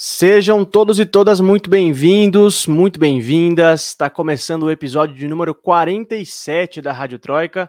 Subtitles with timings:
[0.00, 3.86] Sejam todos e todas muito bem-vindos, muito bem-vindas.
[3.86, 7.68] Está começando o episódio de número 47 da Rádio Troika.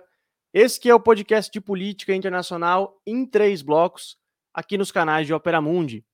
[0.53, 4.15] Esse que é o podcast de política internacional em três blocos,
[4.53, 6.05] aqui nos canais de Opera Mundi.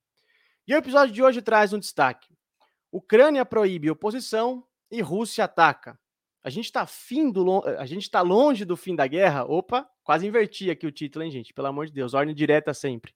[0.66, 2.34] E o episódio de hoje traz um destaque.
[2.90, 5.98] Ucrânia proíbe oposição e Rússia ataca.
[6.42, 6.88] A gente está
[7.78, 9.44] a gente está longe do fim da guerra.
[9.44, 11.52] Opa, quase inverti aqui o título, hein, gente?
[11.52, 13.12] Pelo amor de Deus, ordem direta sempre.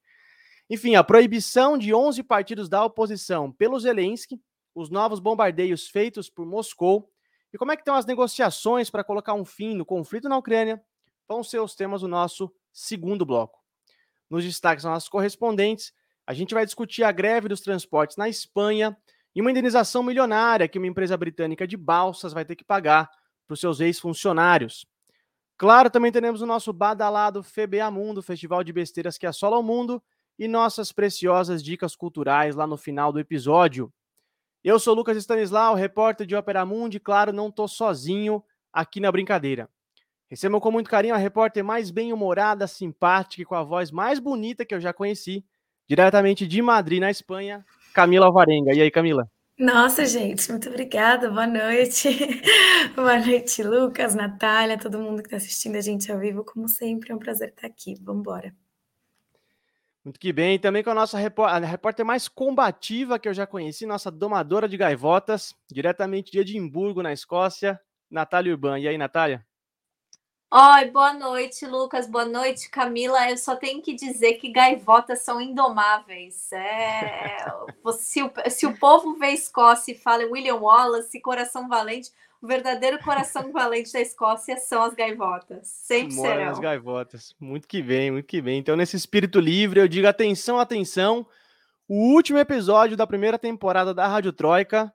[0.71, 4.41] Enfim, a proibição de 11 partidos da oposição pelo Zelensky,
[4.73, 7.11] os novos bombardeios feitos por Moscou
[7.53, 10.81] e como é que estão as negociações para colocar um fim no conflito na Ucrânia
[11.29, 13.59] vão ser os temas do nosso segundo bloco.
[14.31, 15.93] Nos destaques nossos correspondentes,
[16.25, 18.97] a gente vai discutir a greve dos transportes na Espanha
[19.35, 23.11] e uma indenização milionária que uma empresa britânica de balsas vai ter que pagar
[23.45, 24.87] para os seus ex-funcionários.
[25.57, 30.01] Claro, também teremos o nosso badalado FBA Mundo, festival de besteiras que assola o mundo,
[30.41, 33.93] e nossas preciosas dicas culturais lá no final do episódio.
[34.65, 38.43] Eu sou Lucas Stanislau, repórter de Ópera Mundi, claro, não tô sozinho
[38.73, 39.69] aqui na brincadeira.
[40.31, 44.65] Recebam com muito carinho a repórter mais bem-humorada, simpática e com a voz mais bonita
[44.65, 45.45] que eu já conheci,
[45.87, 48.73] diretamente de Madrid, na Espanha, Camila Alvarenga.
[48.73, 49.29] E aí, Camila?
[49.59, 51.29] Nossa, gente, muito obrigada.
[51.29, 52.09] Boa noite.
[52.97, 56.43] Boa noite, Lucas, Natália, todo mundo que está assistindo a gente ao vivo.
[56.43, 57.95] Como sempre, é um prazer estar aqui.
[58.01, 58.55] Vamos embora.
[60.05, 60.59] Muito que bem.
[60.59, 64.69] Também com a nossa repórter, a repórter mais combativa que eu já conheci, nossa domadora
[64.69, 68.79] de gaivotas, diretamente de Edimburgo, na Escócia, Natália Urban.
[68.79, 69.47] E aí, Natália?
[70.53, 72.09] Oi, boa noite, Lucas.
[72.09, 73.31] Boa noite, Camila.
[73.31, 76.51] Eu só tenho que dizer que gaivotas são indomáveis.
[76.51, 77.47] É...
[77.99, 82.11] se, o, se o povo vê Escócia e fala William Wallace, coração valente,
[82.43, 85.67] o verdadeiro coração valente da Escócia são as gaivotas.
[85.69, 86.51] Sempre Mora serão.
[86.53, 87.35] as gaivotas.
[87.39, 88.59] Muito que bem, muito que bem.
[88.59, 91.27] Então, nesse espírito livre, eu digo atenção, atenção.
[91.87, 94.93] O último episódio da primeira temporada da Rádio Troika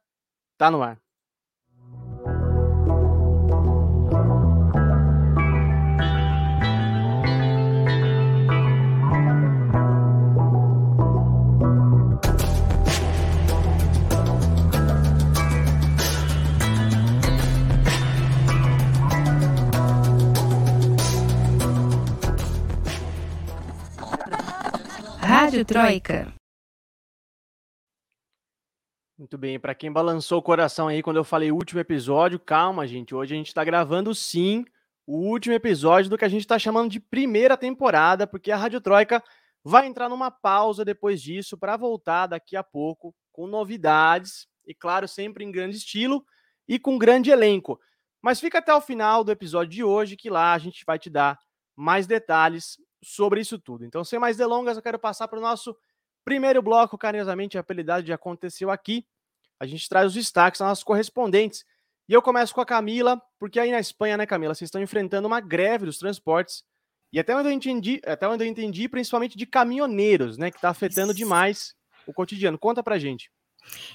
[0.58, 1.00] tá no ar.
[25.56, 26.34] Rádio Troika.
[29.18, 33.16] Muito bem, para quem balançou o coração aí quando eu falei último episódio, calma, gente.
[33.16, 34.66] Hoje a gente está gravando sim
[35.08, 38.82] o último episódio do que a gente está chamando de primeira temporada, porque a Rádio
[38.82, 39.24] Troika
[39.64, 45.08] vai entrar numa pausa depois disso para voltar daqui a pouco com novidades e, claro,
[45.08, 46.26] sempre em grande estilo
[46.68, 47.80] e com grande elenco.
[48.22, 51.10] Mas fica até o final do episódio de hoje que lá a gente vai te
[51.10, 51.40] dar
[51.78, 53.86] mais detalhes sobre isso tudo.
[53.86, 55.78] Então, sem mais delongas, eu quero passar para o nosso
[56.24, 59.06] primeiro bloco, carinhosamente apelidado de Aconteceu Aqui.
[59.60, 61.64] A gente traz os destaques das nossas correspondentes.
[62.10, 65.28] E eu começo com a Camila, porque aí na Espanha, né, Camila, vocês estão enfrentando
[65.28, 66.64] uma greve dos transportes.
[67.14, 70.70] E até onde eu entendi, até onde eu entendi, principalmente de caminhoneiros, né, que está
[70.70, 71.76] afetando demais
[72.08, 72.58] o cotidiano.
[72.58, 73.32] Conta pra gente.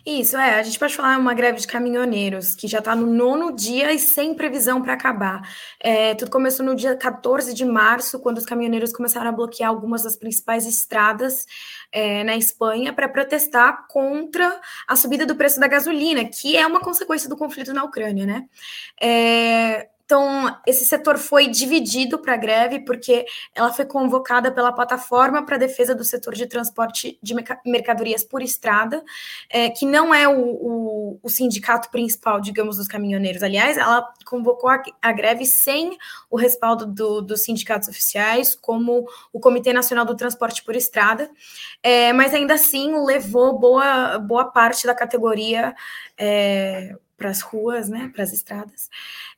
[0.05, 0.59] Isso, é.
[0.59, 3.99] A gente pode falar uma greve de caminhoneiros que já está no nono dia e
[3.99, 5.43] sem previsão para acabar.
[5.79, 10.03] É, tudo começou no dia 14 de março, quando os caminhoneiros começaram a bloquear algumas
[10.03, 11.47] das principais estradas
[11.93, 16.81] é, na Espanha para protestar contra a subida do preço da gasolina, que é uma
[16.81, 18.47] consequência do conflito na Ucrânia, né?
[19.01, 25.47] É, então, esse setor foi dividido para a greve, porque ela foi convocada pela Plataforma
[25.47, 27.33] para Defesa do Setor de Transporte de
[27.65, 29.05] Mercadorias por Estrada,
[29.49, 33.45] é, que não é o, o, o, sindicato principal, digamos, dos caminhoneiros.
[33.45, 35.97] Aliás, ela convocou a, a greve sem
[36.29, 41.31] o respaldo do, dos sindicatos oficiais, como o Comitê Nacional do Transporte por Estrada,
[41.85, 45.73] é, mas ainda assim levou boa, boa parte da categoria.
[46.19, 48.89] É, para as ruas, né, para as estradas.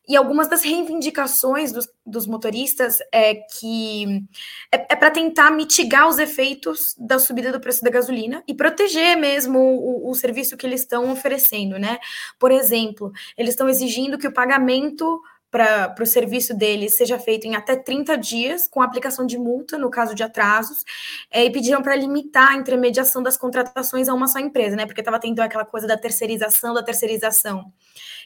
[0.08, 4.24] E algumas das reivindicações dos, dos motoristas é que
[4.72, 9.16] é, é para tentar mitigar os efeitos da subida do preço da gasolina e proteger
[9.16, 11.99] mesmo o, o serviço que eles estão oferecendo, né?
[12.38, 15.20] Por exemplo, eles estão exigindo que o pagamento
[15.52, 19.90] para o serviço deles seja feito em até 30 dias, com aplicação de multa no
[19.90, 20.82] caso de atrasos,
[21.31, 24.87] é, e pediram para limitar a intermediação das contratações a uma só empresa, né?
[24.87, 27.70] Porque estava tendo aquela coisa da terceirização da terceirização.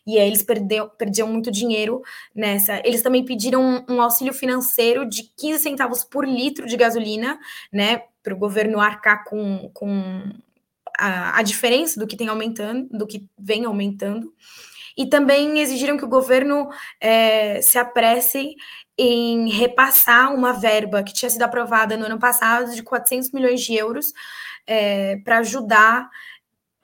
[0.07, 2.01] E aí eles perdeu, perdiam muito dinheiro
[2.33, 2.81] nessa.
[2.87, 7.41] Eles também pediram um, um auxílio financeiro de 15 centavos por litro de gasolina,
[7.73, 8.05] né?
[8.23, 10.33] Para o governo arcar com, com
[10.97, 14.33] a, a diferença do que tem aumentando, do que vem aumentando
[14.97, 16.69] e também exigiram que o governo
[17.01, 18.55] é, se apresse
[18.99, 23.75] em repassar uma verba que tinha sido aprovada no ano passado de 400 milhões de
[23.75, 24.13] euros
[24.67, 26.09] é, para ajudar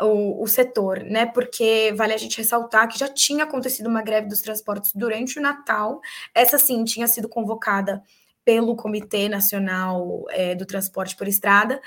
[0.00, 1.26] o, o, setor, né?
[1.26, 5.43] Porque vale a gente ressaltar que já tinha acontecido uma greve dos transportes durante o
[5.43, 6.00] Natal.
[6.35, 8.03] Essa sim tinha sido convocada
[8.44, 11.81] pelo Comitê Nacional é, do Transporte por Estrada,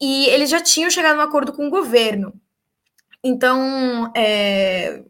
[0.00, 2.32] e eles já tinham chegado a um acordo com o governo.
[3.22, 5.02] Então, é,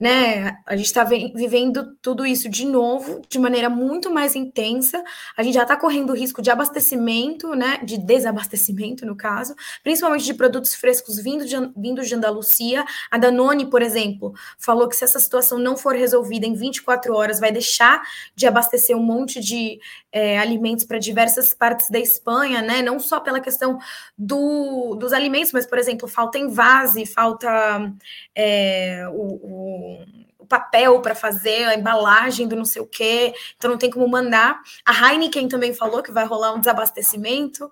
[0.00, 0.56] né?
[0.64, 5.04] A gente está vivendo tudo isso de novo, de maneira muito mais intensa.
[5.36, 7.78] A gente já está correndo o risco de abastecimento, né?
[7.84, 12.82] De desabastecimento, no caso, principalmente de produtos frescos vindos de, vindos de Andalucia.
[13.10, 17.38] A Danone, por exemplo, falou que se essa situação não for resolvida em 24 horas,
[17.38, 18.02] vai deixar
[18.34, 19.78] de abastecer um monte de
[20.10, 22.80] é, alimentos para diversas partes da Espanha, né?
[22.80, 23.78] Não só pela questão
[24.16, 27.92] do, dos alimentos, mas, por exemplo, falta envase, falta
[28.34, 29.89] é, o, o
[30.38, 34.08] o papel para fazer a embalagem do não sei o quê, então não tem como
[34.08, 34.60] mandar.
[34.84, 37.70] A Heineken também falou que vai rolar um desabastecimento,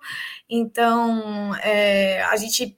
[0.49, 2.77] então é, a gente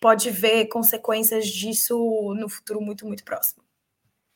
[0.00, 3.62] pode ver consequências disso no futuro muito, muito próximo.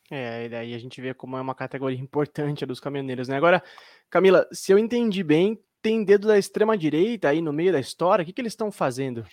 [0.09, 3.37] É, e daí a gente vê como é uma categoria importante a dos caminhoneiros, né?
[3.37, 3.63] Agora,
[4.09, 8.25] Camila, se eu entendi bem, tem dedo da extrema-direita aí no meio da história, o
[8.25, 9.25] que, que eles estão fazendo?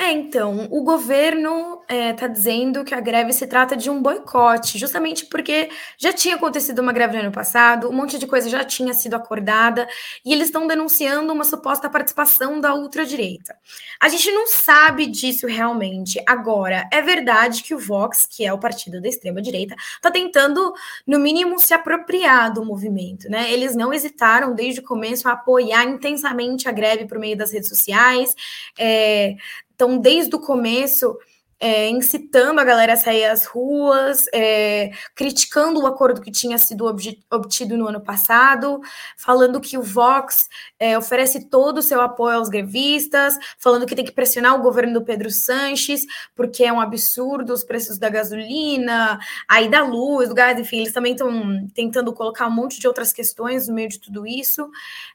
[0.00, 4.78] É, então, o governo está é, dizendo que a greve se trata de um boicote,
[4.78, 8.64] justamente porque já tinha acontecido uma greve no ano passado, um monte de coisa já
[8.64, 9.88] tinha sido acordada,
[10.24, 13.56] e eles estão denunciando uma suposta participação da ultradireita.
[14.00, 16.22] A gente não sabe disso realmente.
[16.28, 20.72] Agora, é verdade que o Vox, que é o partido da extrema-direita, está tentando,
[21.04, 23.52] no mínimo, se apropriar do movimento, né?
[23.52, 27.68] Eles não hesitaram desde o começo a apoiar intensamente a greve por meio das redes
[27.68, 28.36] sociais.
[28.78, 29.34] É,
[29.78, 31.16] então, desde o começo,
[31.60, 36.84] é, incitando a galera a sair às ruas, é, criticando o acordo que tinha sido
[37.30, 38.80] obtido no ano passado,
[39.16, 40.48] falando que o Vox
[40.80, 44.94] é, oferece todo o seu apoio aos grevistas, falando que tem que pressionar o governo
[44.94, 46.04] do Pedro Sanches,
[46.34, 49.16] porque é um absurdo os preços da gasolina,
[49.48, 53.12] aí da luz, do gás, enfim, eles também estão tentando colocar um monte de outras
[53.12, 54.68] questões no meio de tudo isso.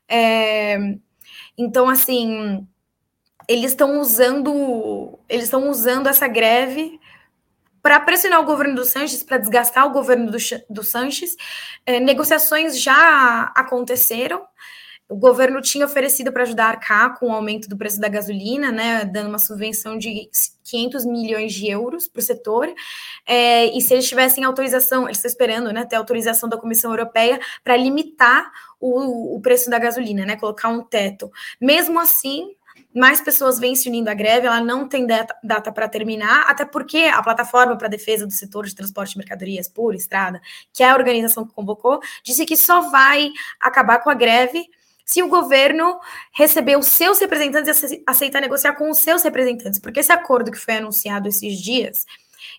[0.08, 0.78] É,
[1.58, 2.66] então, assim
[3.48, 7.00] eles estão usando eles estão usando essa greve
[7.84, 10.38] para pressionar o governo do Sanches, para desgastar o governo do,
[10.70, 11.36] do Sanches.
[11.86, 14.42] É, negociações já aconteceram.
[15.10, 18.72] O governo tinha oferecido para ajudar a arcar com o aumento do preço da gasolina,
[18.72, 20.30] né, dando uma subvenção de
[20.64, 22.74] 500 milhões de euros para o setor.
[23.28, 27.38] É, e se eles tivessem autorização, eles estão esperando né, ter autorização da Comissão Europeia
[27.66, 28.50] para limitar
[28.80, 31.30] o, o preço da gasolina, né, colocar um teto.
[31.60, 32.56] Mesmo assim,
[32.94, 36.66] mais pessoas vêm se unindo à greve, ela não tem data, data para terminar, até
[36.66, 40.42] porque a plataforma para defesa do setor de transporte de mercadorias por estrada,
[40.72, 44.68] que é a organização que convocou, disse que só vai acabar com a greve
[45.06, 46.00] se o governo
[46.32, 50.58] receber os seus representantes e aceitar negociar com os seus representantes, porque esse acordo que
[50.58, 52.06] foi anunciado esses dias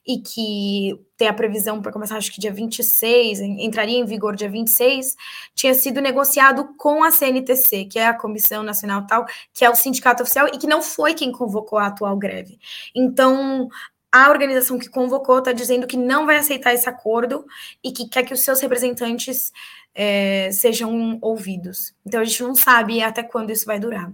[0.06, 4.48] e que tem a previsão para começar, acho que dia 26, entraria em vigor dia
[4.48, 5.16] 26,
[5.54, 9.74] tinha sido negociado com a CNTC, que é a Comissão Nacional Tal, que é o
[9.74, 12.58] sindicato oficial e que não foi quem convocou a atual greve.
[12.94, 13.68] Então,
[14.12, 17.44] a organização que convocou está dizendo que não vai aceitar esse acordo
[17.82, 19.52] e que quer que os seus representantes
[19.94, 21.94] é, sejam ouvidos.
[22.06, 24.12] Então, a gente não sabe até quando isso vai durar.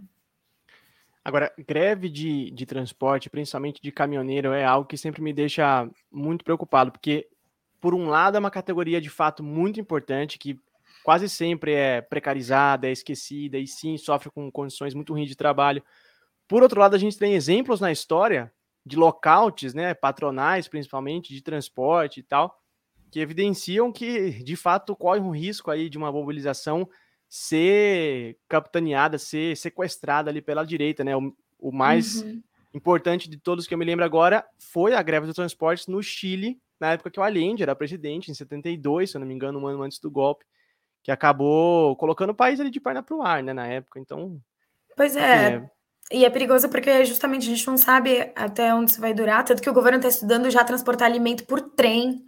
[1.30, 6.44] Agora, greve de, de transporte, principalmente de caminhoneiro, é algo que sempre me deixa muito
[6.44, 7.28] preocupado, porque,
[7.80, 10.58] por um lado, é uma categoria de fato muito importante, que
[11.04, 15.84] quase sempre é precarizada, é esquecida e sim sofre com condições muito ruins de trabalho.
[16.48, 18.52] Por outro lado, a gente tem exemplos na história
[18.84, 22.60] de lockouts, né, patronais principalmente, de transporte e tal,
[23.08, 26.88] que evidenciam que, de fato, corre um risco aí de uma mobilização
[27.30, 31.16] ser capitaneada, ser sequestrada ali pela direita, né?
[31.16, 32.42] O, o mais uhum.
[32.74, 36.60] importante de todos que eu me lembro agora foi a greve dos transportes no Chile,
[36.80, 39.66] na época que o Allende era presidente, em 72, se eu não me engano, um
[39.68, 40.44] ano antes do golpe,
[41.04, 44.00] que acabou colocando o país ali de perna pro ar, né, na época.
[44.00, 44.40] Então.
[44.96, 45.54] Pois é.
[45.54, 45.70] é...
[46.12, 49.62] E é perigoso porque justamente a gente não sabe até onde isso vai durar, tanto
[49.62, 52.24] que o governo está estudando já transportar alimento por trem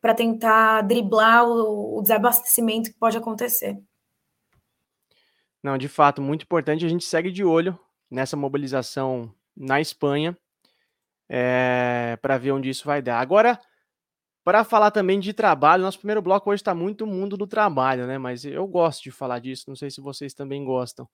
[0.00, 3.78] para tentar driblar o, o desabastecimento que pode acontecer.
[5.62, 6.84] Não, de fato, muito importante.
[6.84, 7.78] A gente segue de olho
[8.10, 10.36] nessa mobilização na Espanha
[11.28, 13.20] é, eh, para ver onde isso vai dar.
[13.20, 13.60] Agora,
[14.42, 18.16] para falar também de trabalho, nosso primeiro bloco hoje está muito mundo do trabalho, né?
[18.18, 21.08] Mas eu gosto de falar disso, não sei se vocês também gostam.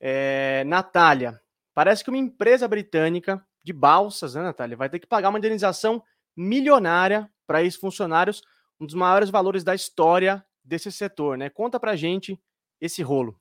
[0.00, 1.40] É, Natália,
[1.74, 6.02] parece que uma empresa britânica de balsas, né, Natália, vai ter que pagar uma indenização
[6.36, 8.42] milionária para esses funcionários,
[8.80, 11.48] um dos maiores valores da história desse setor, né?
[11.48, 12.38] Conta para gente
[12.80, 13.40] esse rolo.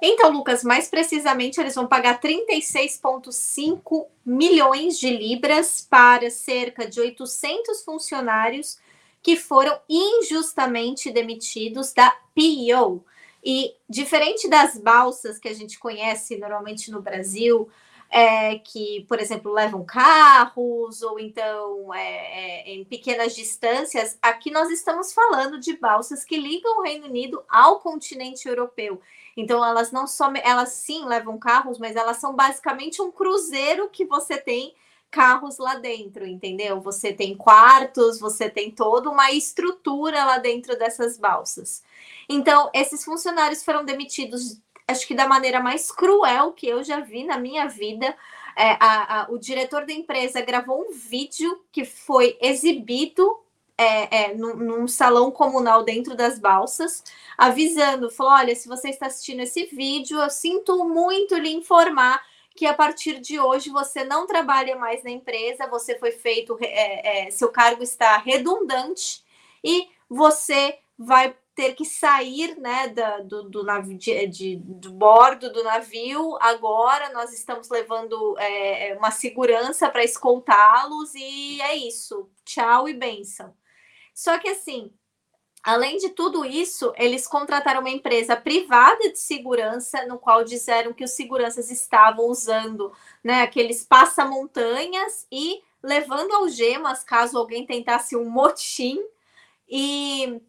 [0.00, 7.82] Então, Lucas, mais precisamente, eles vão pagar 36,5 milhões de libras para cerca de 800
[7.82, 8.78] funcionários
[9.20, 13.04] que foram injustamente demitidos da PEO.
[13.44, 17.68] E diferente das balsas que a gente conhece normalmente no Brasil,
[18.10, 24.70] é, que, por exemplo, levam carros ou então é, é, em pequenas distâncias, aqui nós
[24.70, 29.00] estamos falando de balsas que ligam o Reino Unido ao continente europeu.
[29.38, 34.04] Então, elas não só, elas sim levam carros, mas elas são basicamente um cruzeiro que
[34.04, 34.74] você tem
[35.12, 36.80] carros lá dentro, entendeu?
[36.80, 41.84] Você tem quartos, você tem toda uma estrutura lá dentro dessas balsas.
[42.28, 47.22] Então, esses funcionários foram demitidos, acho que da maneira mais cruel que eu já vi
[47.22, 48.16] na minha vida.
[48.56, 53.38] É, a, a, o diretor da empresa gravou um vídeo que foi exibido
[53.78, 57.04] é, é, num, num, salão comunal dentro das balsas,
[57.36, 62.20] avisando, falou: olha, se você está assistindo esse vídeo, eu sinto muito lhe informar
[62.56, 67.26] que a partir de hoje você não trabalha mais na empresa, você foi feito, é,
[67.26, 69.24] é, seu cargo está redundante
[69.62, 75.52] e você vai ter que sair né, da, do, do, navio, de, de, do bordo
[75.52, 76.36] do navio.
[76.40, 82.28] Agora nós estamos levando é, uma segurança para escoltá-los e é isso.
[82.44, 83.57] Tchau e benção.
[84.18, 84.92] Só que assim,
[85.62, 91.02] Além de tudo isso, eles contrataram uma empresa privada de segurança, no qual disseram que
[91.02, 92.92] os seguranças estavam usando
[93.24, 98.98] né, aqueles passamontanhas e levando algemas caso alguém tentasse um motim.
[99.68, 100.40] E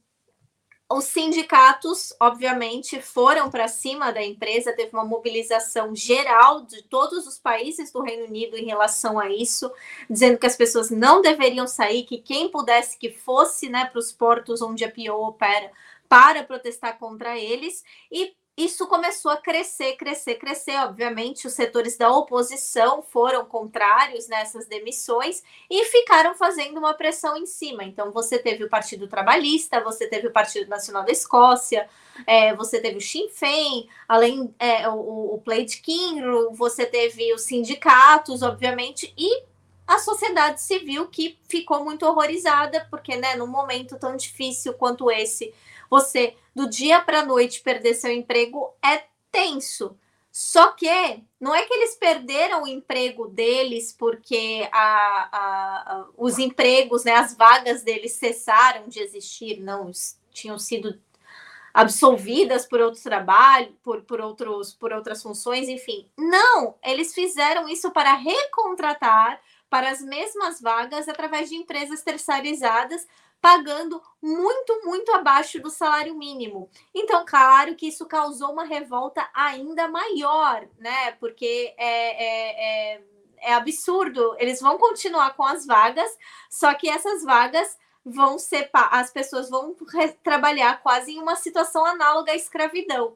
[0.91, 7.37] os sindicatos, obviamente, foram para cima da empresa, teve uma mobilização geral de todos os
[7.37, 9.71] países do Reino Unido em relação a isso,
[10.09, 14.11] dizendo que as pessoas não deveriam sair, que quem pudesse que fosse né, para os
[14.11, 15.71] portos onde a PO opera
[16.07, 20.75] para protestar contra eles, e isso começou a crescer, crescer, crescer.
[20.81, 27.45] Obviamente, os setores da oposição foram contrários nessas demissões e ficaram fazendo uma pressão em
[27.45, 27.85] cima.
[27.85, 31.87] Então, você teve o Partido Trabalhista, você teve o Partido Nacional da Escócia,
[32.27, 37.43] é, você teve o Sinn Féin, além é, o, o Plaid Cymru, você teve os
[37.43, 39.47] sindicatos, obviamente, e
[39.87, 45.51] a sociedade civil que ficou muito horrorizada, porque, né, num momento tão difícil quanto esse,
[45.89, 49.97] você do dia para a noite perder seu emprego é tenso.
[50.31, 50.87] Só que
[51.39, 57.13] não é que eles perderam o emprego deles porque a, a, a, os empregos, né,
[57.13, 59.91] as vagas deles cessaram de existir, não
[60.31, 60.99] tinham sido
[61.73, 66.07] absolvidas por outros trabalhos, por, por, outros, por outras funções, enfim.
[66.17, 73.07] Não, eles fizeram isso para recontratar para as mesmas vagas através de empresas terceirizadas
[73.41, 76.69] pagando muito, muito abaixo do salário mínimo.
[76.93, 81.11] Então, claro que isso causou uma revolta ainda maior, né?
[81.13, 83.01] Porque é, é, é,
[83.41, 84.35] é absurdo.
[84.37, 86.09] Eles vão continuar com as vagas,
[86.49, 89.75] só que essas vagas vão ser as pessoas vão
[90.23, 93.15] trabalhar quase em uma situação análoga à escravidão.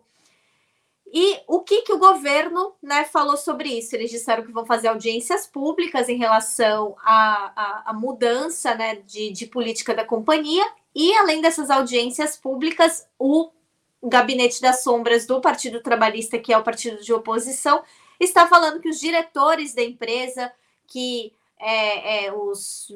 [1.11, 3.95] E o que, que o governo né, falou sobre isso?
[3.95, 9.31] Eles disseram que vão fazer audiências públicas em relação à, à, à mudança né, de,
[9.31, 13.51] de política da companhia, e além dessas audiências públicas, o
[14.03, 17.83] gabinete das sombras do Partido Trabalhista, que é o partido de oposição,
[18.19, 20.51] está falando que os diretores da empresa,
[20.87, 21.33] que
[21.65, 22.89] é, é, os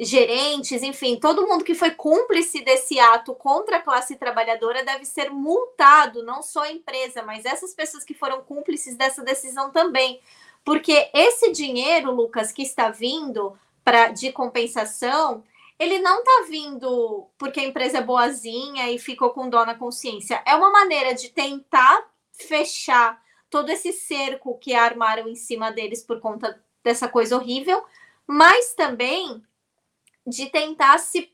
[0.00, 5.30] gerentes, enfim, todo mundo que foi cúmplice desse ato contra a classe trabalhadora deve ser
[5.30, 10.20] multado, não só a empresa, mas essas pessoas que foram cúmplices dessa decisão também.
[10.64, 15.44] Porque esse dinheiro, Lucas, que está vindo para de compensação,
[15.78, 20.42] ele não está vindo porque a empresa é boazinha e ficou com dó na consciência.
[20.44, 26.20] É uma maneira de tentar fechar todo esse cerco que armaram em cima deles por
[26.20, 27.84] conta dessa coisa horrível,
[28.30, 29.42] mas também
[30.24, 31.28] de tentar se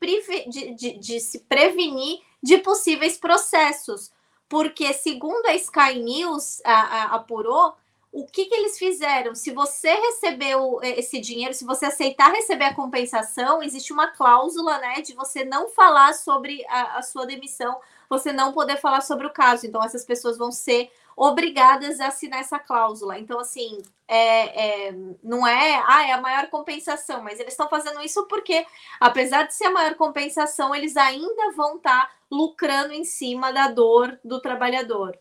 [0.47, 4.11] de, de, de se prevenir de possíveis processos,
[4.49, 7.75] porque segundo a Sky News a, a, apurou,
[8.11, 9.35] o que, que eles fizeram?
[9.35, 15.01] Se você recebeu esse dinheiro, se você aceitar receber a compensação, existe uma cláusula, né,
[15.01, 19.33] de você não falar sobre a, a sua demissão, você não poder falar sobre o
[19.33, 19.67] caso.
[19.67, 23.17] Então, essas pessoas vão ser obrigadas a assinar essa cláusula.
[23.17, 27.99] Então, assim, é, é, não é, ah, é a maior compensação, mas eles estão fazendo
[28.03, 28.63] isso porque,
[28.99, 33.67] apesar de ser a maior compensação, eles ainda vão estar tá lucrando em cima da
[33.67, 35.17] dor do trabalhador.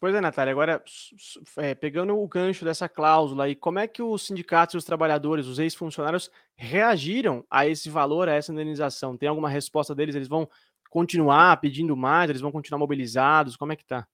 [0.00, 0.82] Pois é, Natália, agora
[1.58, 5.46] é, pegando o gancho dessa cláusula aí, como é que os sindicatos e os trabalhadores,
[5.46, 9.16] os ex-funcionários, reagiram a esse valor, a essa indenização?
[9.16, 10.16] Tem alguma resposta deles?
[10.16, 10.48] Eles vão
[10.88, 12.30] continuar pedindo mais?
[12.30, 13.56] Eles vão continuar mobilizados?
[13.56, 14.08] Como é que tá?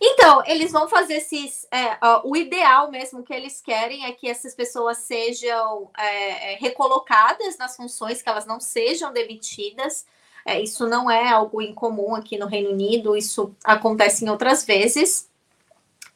[0.00, 1.66] Então, eles vão fazer esses.
[1.72, 7.58] É, o ideal mesmo que eles querem é que essas pessoas sejam é, é, recolocadas
[7.58, 10.06] nas funções, que elas não sejam demitidas.
[10.46, 15.28] É, isso não é algo incomum aqui no Reino Unido, isso acontece em outras vezes.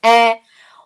[0.02, 0.40] É,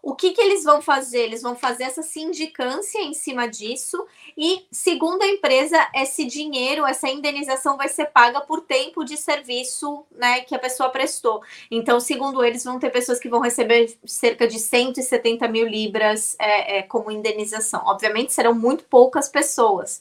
[0.06, 1.22] o que, que eles vão fazer?
[1.22, 4.06] Eles vão fazer essa sindicância em cima disso,
[4.38, 10.06] e, segundo a empresa, esse dinheiro, essa indenização vai ser paga por tempo de serviço
[10.12, 11.42] né, que a pessoa prestou.
[11.68, 16.78] Então, segundo eles, vão ter pessoas que vão receber cerca de 170 mil libras é,
[16.78, 17.82] é, como indenização.
[17.84, 20.00] Obviamente, serão muito poucas pessoas.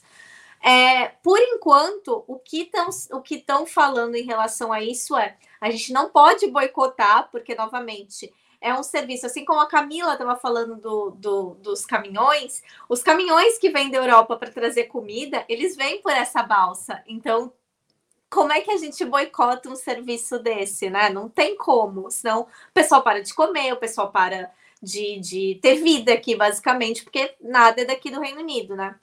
[0.62, 2.70] É, por enquanto, o que
[3.34, 8.32] estão falando em relação a isso é: a gente não pode boicotar, porque, novamente,
[8.66, 13.58] é um serviço, assim como a Camila estava falando do, do, dos caminhões, os caminhões
[13.58, 17.00] que vêm da Europa para trazer comida, eles vêm por essa balsa.
[17.06, 17.52] Então,
[18.28, 21.08] como é que a gente boicota um serviço desse, né?
[21.08, 24.50] Não tem como, senão o pessoal para de comer, o pessoal para
[24.82, 28.96] de, de ter vida aqui, basicamente, porque nada é daqui do Reino Unido, né?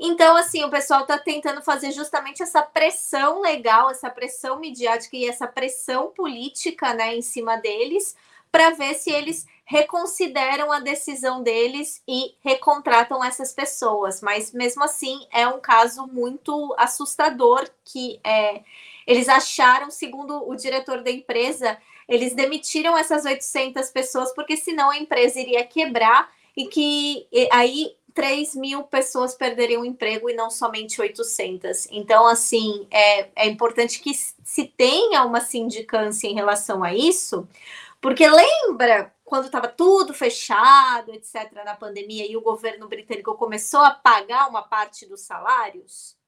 [0.00, 5.28] Então, assim, o pessoal está tentando fazer justamente essa pressão legal, essa pressão midiática e
[5.28, 8.16] essa pressão política, né, em cima deles,
[8.52, 14.20] para ver se eles reconsideram a decisão deles e recontratam essas pessoas.
[14.20, 18.62] Mas mesmo assim é um caso muito assustador que é,
[19.06, 24.98] eles acharam, segundo o diretor da empresa, eles demitiram essas 800 pessoas porque senão a
[24.98, 30.50] empresa iria quebrar e que e, aí 3 mil pessoas perderiam o emprego e não
[30.50, 31.88] somente 800.
[31.90, 37.48] Então, assim, é, é importante que se tenha uma sindicância em relação a isso,
[38.02, 43.92] porque lembra quando estava tudo fechado, etc., na pandemia, e o governo britânico começou a
[43.92, 46.18] pagar uma parte dos salários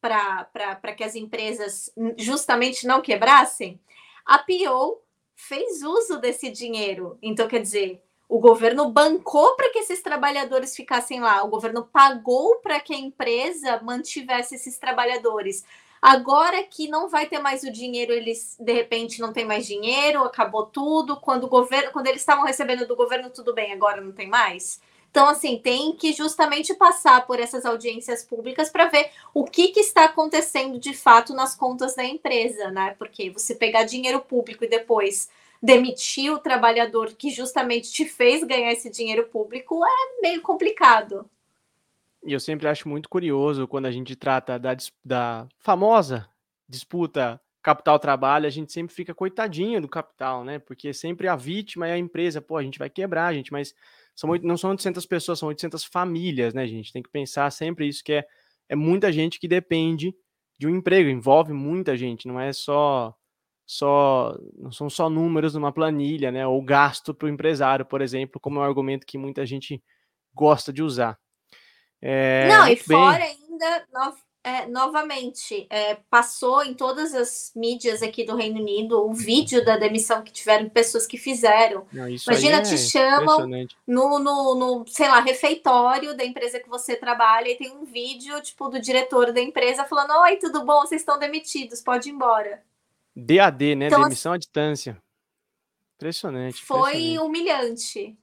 [0.00, 3.80] para que as empresas justamente não quebrassem?
[4.24, 5.02] A PO
[5.34, 7.18] fez uso desse dinheiro.
[7.20, 12.60] Então, quer dizer, o governo bancou para que esses trabalhadores ficassem lá, o governo pagou
[12.60, 15.64] para que a empresa mantivesse esses trabalhadores.
[16.06, 20.22] Agora que não vai ter mais o dinheiro, eles de repente não tem mais dinheiro,
[20.22, 21.16] acabou tudo.
[21.16, 24.82] Quando o governo, quando eles estavam recebendo do governo, tudo bem, agora não tem mais.
[25.10, 29.80] Então, assim, tem que justamente passar por essas audiências públicas para ver o que, que,
[29.80, 32.94] está acontecendo de fato nas contas da empresa, né?
[32.98, 35.30] Porque você pegar dinheiro público e depois
[35.62, 41.24] demitir o trabalhador que justamente te fez ganhar esse dinheiro público é meio complicado.
[42.24, 46.28] E eu sempre acho muito curioso quando a gente trata da, da famosa
[46.68, 50.58] disputa capital-trabalho, a gente sempre fica coitadinho do capital, né?
[50.58, 52.42] Porque sempre a vítima é a empresa.
[52.42, 53.74] Pô, a gente vai quebrar, gente, mas
[54.14, 56.92] são, não são 800 pessoas, são 800 famílias, né, gente?
[56.92, 58.24] Tem que pensar sempre isso, que é,
[58.68, 60.14] é muita gente que depende
[60.58, 63.14] de um emprego, envolve muita gente, não é só
[63.66, 66.46] só não são só números numa planilha, né?
[66.46, 69.82] Ou gasto para o empresário, por exemplo, como é um argumento que muita gente
[70.34, 71.18] gosta de usar.
[72.06, 73.38] É, não, e fora bem.
[73.50, 74.14] ainda, no,
[74.44, 79.78] é, novamente, é, passou em todas as mídias aqui do Reino Unido o vídeo da
[79.78, 81.86] demissão que tiveram pessoas que fizeram.
[81.90, 83.48] Não, Imagina, te é chamam
[83.86, 88.38] no, no, no, sei lá, refeitório da empresa que você trabalha e tem um vídeo,
[88.42, 90.82] tipo, do diretor da empresa falando: Oi, tudo bom?
[90.82, 92.62] Vocês estão demitidos, pode ir embora.
[93.16, 93.86] DAD, né?
[93.86, 95.02] Então, Demissão à distância.
[95.96, 96.62] Impressionante.
[96.62, 97.18] Foi impressionante.
[97.18, 98.18] humilhante.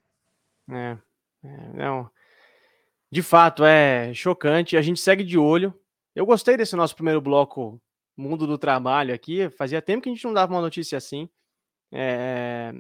[0.69, 0.97] É,
[1.43, 2.11] é, não.
[3.11, 4.77] De fato, é chocante.
[4.77, 5.73] A gente segue de olho.
[6.15, 7.81] Eu gostei desse nosso primeiro bloco
[8.15, 9.49] Mundo do Trabalho aqui.
[9.49, 11.29] Fazia tempo que a gente não dava uma notícia assim.
[11.91, 12.73] É,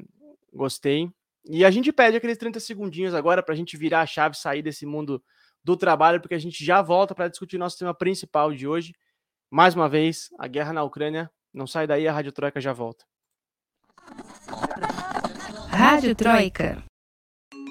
[0.53, 1.11] gostei.
[1.45, 4.61] E a gente pede aqueles 30 segundinhos agora para a gente virar a chave, sair
[4.61, 5.21] desse mundo
[5.63, 8.93] do trabalho, porque a gente já volta para discutir nosso tema principal de hoje.
[9.49, 11.29] Mais uma vez, a guerra na Ucrânia.
[11.53, 13.03] Não sai daí, a Rádio Troika já volta.
[15.69, 16.83] Rádio Troika.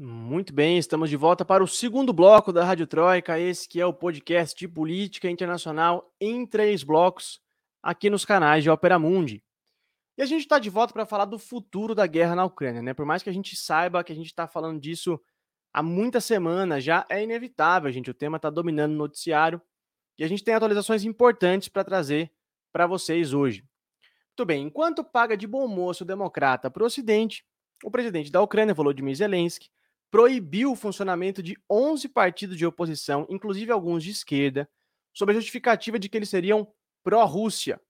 [0.00, 3.84] Muito bem, estamos de volta para o segundo bloco da Rádio Troika, esse que é
[3.84, 7.40] o podcast de política internacional em três blocos,
[7.82, 9.42] aqui nos canais de Opera Mundi.
[10.16, 12.94] E a gente está de volta para falar do futuro da guerra na Ucrânia, né?
[12.94, 15.20] Por mais que a gente saiba que a gente está falando disso
[15.74, 18.08] há muitas semanas, já é inevitável, gente.
[18.08, 19.60] O tema está dominando o noticiário
[20.16, 22.30] e a gente tem atualizações importantes para trazer
[22.72, 23.64] para vocês hoje.
[24.28, 27.44] Muito bem, enquanto paga de bom moço democrata para o Ocidente,
[27.82, 29.68] o presidente da Ucrânia, Volodymyr Zelensky,
[30.10, 34.68] proibiu o funcionamento de 11 partidos de oposição, inclusive alguns de esquerda,
[35.12, 36.66] sob a justificativa de que eles seriam
[37.02, 37.80] pró-Rússia.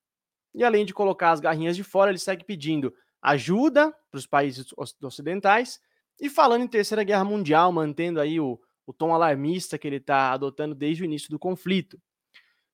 [0.54, 4.66] E além de colocar as garrinhas de fora, ele segue pedindo ajuda para os países
[5.02, 5.80] ocidentais
[6.20, 10.32] e falando em Terceira Guerra Mundial, mantendo aí o, o tom alarmista que ele está
[10.32, 12.00] adotando desde o início do conflito.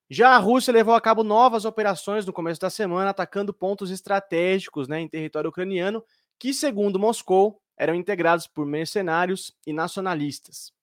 [0.09, 4.87] Já a Rússia levou a cabo novas operações no começo da semana, atacando pontos estratégicos
[4.87, 6.03] né, em território ucraniano,
[6.39, 10.73] que, segundo Moscou, eram integrados por mercenários e nacionalistas.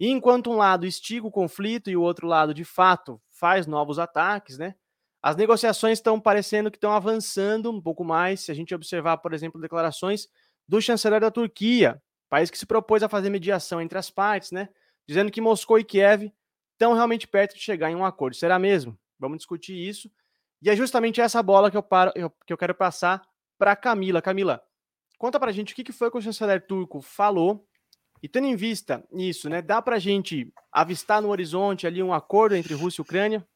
[0.00, 3.98] E enquanto um lado estiga o conflito e o outro lado, de fato, faz novos
[3.98, 4.74] ataques, né?
[5.20, 8.40] As negociações estão parecendo que estão avançando um pouco mais.
[8.40, 10.28] Se a gente observar, por exemplo, declarações
[10.66, 14.68] do chanceler da Turquia, país que se propôs a fazer mediação entre as partes, né?
[15.06, 16.32] Dizendo que Moscou e Kiev
[16.72, 18.36] estão realmente perto de chegar em um acordo.
[18.36, 18.96] Será mesmo?
[19.18, 20.08] Vamos discutir isso.
[20.62, 22.12] E é justamente essa bola que eu, paro,
[22.46, 23.22] que eu quero passar
[23.58, 24.22] para Camila.
[24.22, 24.62] Camila,
[25.18, 27.66] conta para a gente o que, que foi que o chanceler turco falou
[28.22, 32.12] e tendo em vista isso, né, dá para a gente avistar no horizonte ali um
[32.12, 33.46] acordo entre Rússia e Ucrânia?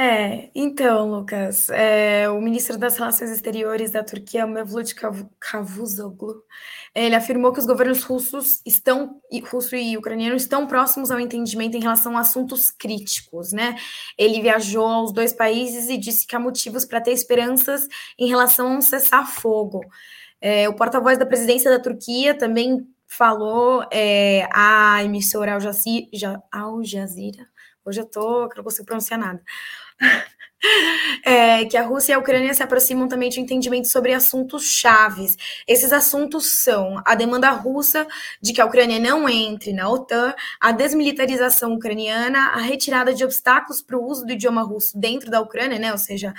[0.00, 4.94] É, então, Lucas, é, o ministro das Relações Exteriores da Turquia, Mevlut
[5.40, 6.44] Cavusoglu,
[6.94, 9.20] ele afirmou que os governos russos estão,
[9.50, 13.74] russo e ucraniano estão próximos ao entendimento em relação a assuntos críticos, né?
[14.16, 18.68] Ele viajou aos dois países e disse que há motivos para ter esperanças em relação
[18.68, 19.80] a um cessar-fogo.
[20.40, 26.84] É, o porta-voz da presidência da Turquia também falou é, à emissora Al Jazeera, Al
[26.84, 27.46] Jazeera
[27.88, 29.42] hoje eu tô, que não consigo pronunciar nada,
[31.24, 34.64] é, que a Rússia e a Ucrânia se aproximam também de um entendimento sobre assuntos
[34.64, 35.36] chaves.
[35.66, 38.06] Esses assuntos são a demanda russa
[38.40, 43.80] de que a Ucrânia não entre na OTAN, a desmilitarização ucraniana, a retirada de obstáculos
[43.80, 45.92] para o uso do idioma russo dentro da Ucrânia, né?
[45.92, 46.34] Ou seja,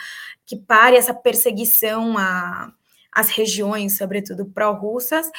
[0.46, 2.72] que pare essa perseguição a
[3.14, 5.30] as regiões, sobretudo pró-russas,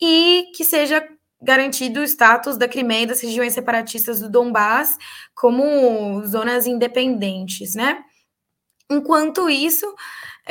[0.00, 1.06] e que seja
[1.42, 4.96] garantido o status da Crimeia e das regiões separatistas do Donbás
[5.34, 8.02] como zonas independentes, né?
[8.90, 9.86] Enquanto isso,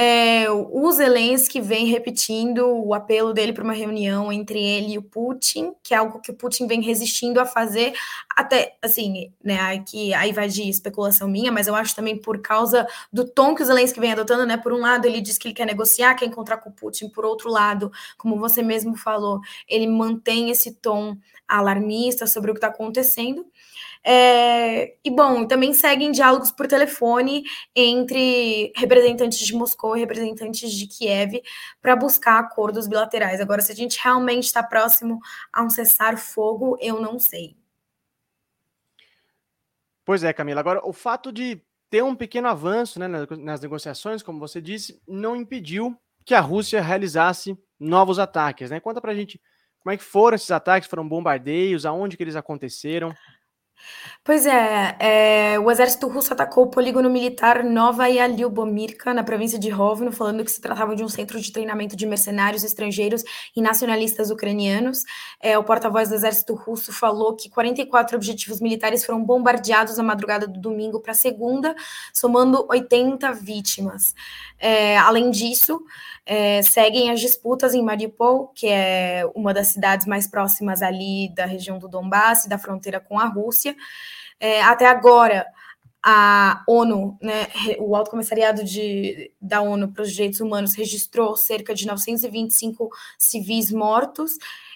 [0.02, 5.02] é, o Zelensky vem repetindo o apelo dele para uma reunião entre ele e o
[5.04, 7.92] Putin, que é algo que o Putin vem resistindo a fazer,
[8.34, 9.78] até assim, né?
[9.80, 13.62] Que aí vai de especulação minha, mas eu acho também por causa do tom que
[13.62, 14.56] o Zelensky vem adotando, né?
[14.56, 17.26] Por um lado, ele diz que ele quer negociar, quer encontrar com o Putin, por
[17.26, 22.68] outro lado, como você mesmo falou, ele mantém esse tom alarmista sobre o que está
[22.68, 23.46] acontecendo.
[24.04, 27.44] É, e bom, também seguem diálogos por telefone
[27.76, 31.42] entre representantes de Moscou e representantes de Kiev
[31.82, 33.42] para buscar acordos bilaterais.
[33.42, 35.20] Agora, se a gente realmente está próximo
[35.52, 37.58] a um cessar-fogo, eu não sei.
[40.06, 40.60] Pois é, Camila.
[40.60, 45.36] Agora, o fato de ter um pequeno avanço né, nas negociações, como você disse, não
[45.36, 48.70] impediu que a Rússia realizasse novos ataques.
[48.70, 48.80] Né?
[48.80, 49.42] Conta pra gente
[49.80, 53.14] como é que foram esses ataques, foram bombardeios, aonde que eles aconteceram?
[54.24, 59.70] Pois é, é, o exército russo atacou o polígono militar Nova Lyubomirka, na província de
[59.70, 63.24] Rovno, falando que se tratava de um centro de treinamento de mercenários estrangeiros
[63.56, 65.04] e nacionalistas ucranianos.
[65.42, 70.48] É, o porta-voz do exército russo falou que 44 objetivos militares foram bombardeados na madrugada
[70.48, 71.76] do domingo para segunda,
[72.14, 74.14] somando 80 vítimas.
[74.60, 75.82] É, além disso,
[76.32, 81.48] é, seguem as disputas em Mariupol, que é uma das cidades mais próximas ali da
[81.48, 83.76] região do Donbass, da fronteira com a Rússia.
[84.40, 85.44] É, até agora,
[86.06, 87.48] a ONU, né,
[87.80, 93.72] o Alto Comissariado de, da ONU para os Direitos Humanos registrou cerca de 925 civis
[93.72, 94.34] mortos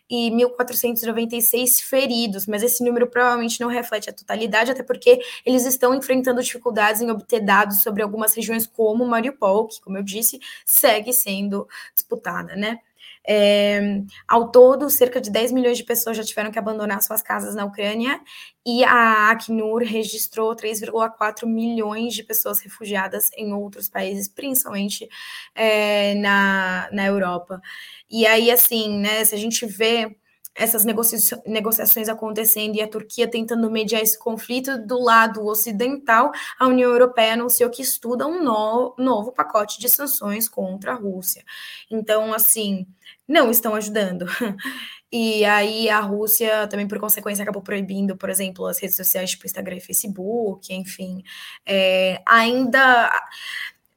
[0.10, 5.96] e 1.496 feridos, mas esse número provavelmente não reflete a totalidade, até porque eles estão
[5.96, 11.14] enfrentando dificuldades em obter dados sobre algumas regiões como Mariupol, que, como eu disse, segue
[11.14, 12.80] sendo disputada, né?
[13.28, 17.56] É, ao todo, cerca de 10 milhões de pessoas já tiveram que abandonar suas casas
[17.56, 18.20] na Ucrânia
[18.66, 25.08] e a Acnur registrou 3,4 milhões de pessoas refugiadas em outros países, principalmente
[25.56, 27.62] é, na, na Europa.
[28.10, 30.16] E aí, assim, né, se a gente vê
[30.56, 36.68] essas negocia negociações acontecendo e a Turquia tentando mediar esse conflito do lado ocidental, a
[36.68, 41.44] União Europeia anunciou que estuda um no novo pacote de sanções contra a Rússia.
[41.90, 42.86] Então, assim,
[43.28, 44.26] não estão ajudando.
[45.16, 49.46] E aí a Rússia também, por consequência, acabou proibindo, por exemplo, as redes sociais tipo
[49.46, 51.22] Instagram e Facebook, enfim.
[51.64, 53.12] É, ainda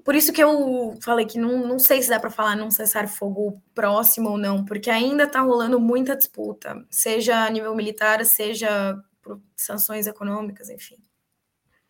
[0.07, 3.63] por isso que eu falei que não, não sei se dá para falar num cessar-fogo
[3.75, 9.39] próximo ou não, porque ainda está rolando muita disputa, seja a nível militar, seja por
[9.55, 10.97] sanções econômicas, enfim.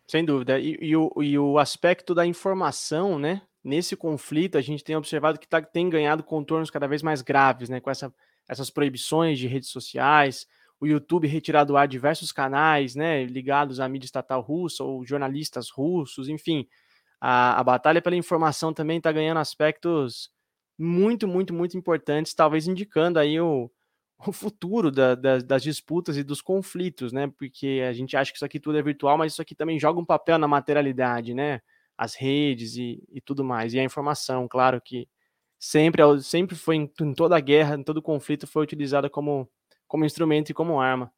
[0.05, 0.59] Sem dúvida.
[0.59, 3.41] E, e, o, e o aspecto da informação, né?
[3.63, 7.69] Nesse conflito, a gente tem observado que tá, tem ganhado contornos cada vez mais graves,
[7.69, 7.79] né?
[7.79, 8.13] Com essa
[8.47, 10.47] essas proibições de redes sociais,
[10.79, 15.69] o YouTube retirado do ar diversos canais, né, ligados à mídia estatal russa ou jornalistas
[15.69, 16.67] russos, enfim,
[17.21, 20.29] a, a batalha pela informação também está ganhando aspectos
[20.77, 23.71] muito, muito, muito importantes, talvez indicando aí o,
[24.27, 27.27] o futuro da, da, das disputas e dos conflitos, né?
[27.37, 29.99] Porque a gente acha que isso aqui tudo é virtual, mas isso aqui também joga
[29.99, 31.61] um papel na materialidade, né?
[31.97, 33.73] As redes e, e tudo mais.
[33.73, 35.07] E a informação, claro que
[35.59, 39.49] sempre, sempre foi em, em toda a guerra, em todo conflito, foi utilizada como,
[39.87, 41.11] como instrumento e como arma.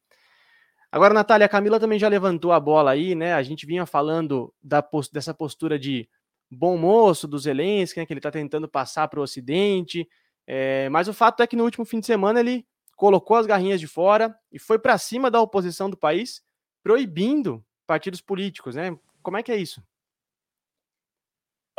[0.91, 3.33] Agora, Natália, a Camila também já levantou a bola aí, né?
[3.33, 6.09] A gente vinha falando da, dessa postura de
[6.49, 10.07] bom moço do Zelensky, né, que ele está tentando passar para o Ocidente.
[10.47, 13.79] É, mas o fato é que no último fim de semana ele colocou as garrinhas
[13.79, 16.41] de fora e foi para cima da oposição do país,
[16.81, 18.97] proibindo partidos políticos, né?
[19.21, 19.83] Como é que é isso?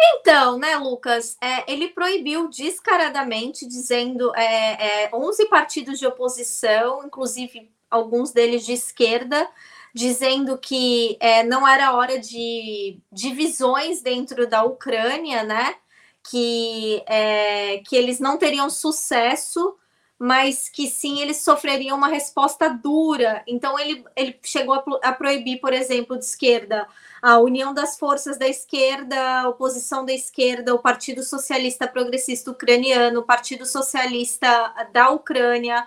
[0.01, 7.71] Então, né, Lucas, é, ele proibiu descaradamente, dizendo é, é, 11 partidos de oposição, inclusive
[7.91, 9.49] alguns deles de esquerda,
[9.95, 15.75] dizendo que é, não era hora de divisões dentro da Ucrânia, né?
[16.23, 19.77] Que, é, que eles não teriam sucesso,
[20.19, 23.43] mas que sim eles sofreriam uma resposta dura.
[23.47, 26.87] Então ele, ele chegou a, a proibir, por exemplo, de esquerda
[27.23, 33.21] a União das Forças da Esquerda, a oposição da esquerda, o Partido Socialista Progressista Ucraniano,
[33.21, 34.49] o Partido Socialista
[34.93, 35.87] da Ucrânia,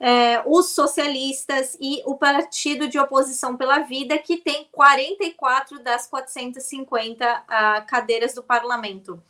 [0.00, 7.24] é, os socialistas e o Partido de Oposição pela Vida, que tem 44 das 450
[7.24, 9.22] uh, cadeiras do parlamento.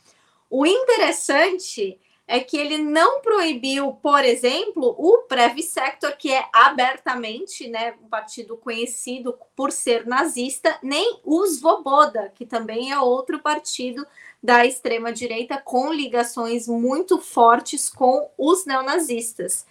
[0.49, 7.67] O interessante é que ele não proibiu, por exemplo, o Prev Sector, que é abertamente
[7.67, 14.05] né, um partido conhecido por ser nazista, nem o Svoboda, que também é outro partido
[14.41, 19.65] da extrema-direita com ligações muito fortes com os neonazistas.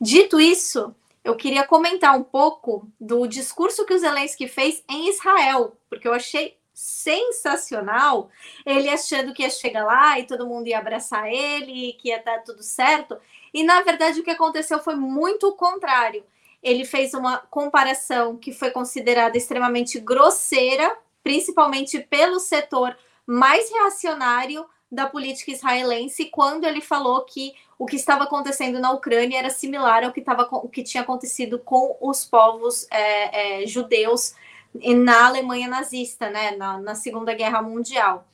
[0.00, 5.76] Dito isso, eu queria comentar um pouco do discurso que o Zelensky fez em Israel,
[5.90, 8.30] porque eu achei sensacional
[8.64, 12.42] ele achando que ia chegar lá e todo mundo ia abraçar ele, que ia dar
[12.42, 13.18] tudo certo.
[13.52, 16.24] E na verdade o que aconteceu foi muito o contrário.
[16.62, 25.06] Ele fez uma comparação que foi considerada extremamente grosseira, principalmente pelo setor mais reacionário da
[25.06, 30.12] política israelense quando ele falou que o que estava acontecendo na Ucrânia era similar ao
[30.12, 34.34] que, estava, o que tinha acontecido com os povos é, é, judeus
[34.74, 38.28] na Alemanha nazista, né, na, na Segunda Guerra Mundial.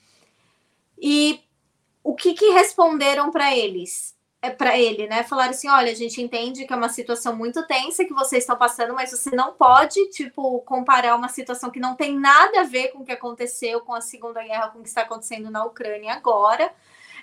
[1.00, 1.44] E
[2.02, 4.16] o que, que responderam para eles?
[4.42, 5.22] É para ele, né?
[5.22, 8.56] Falaram assim: olha, a gente entende que é uma situação muito tensa que vocês estão
[8.56, 12.88] passando, mas você não pode, tipo, comparar uma situação que não tem nada a ver
[12.88, 16.14] com o que aconteceu com a Segunda Guerra, com o que está acontecendo na Ucrânia
[16.14, 16.72] agora.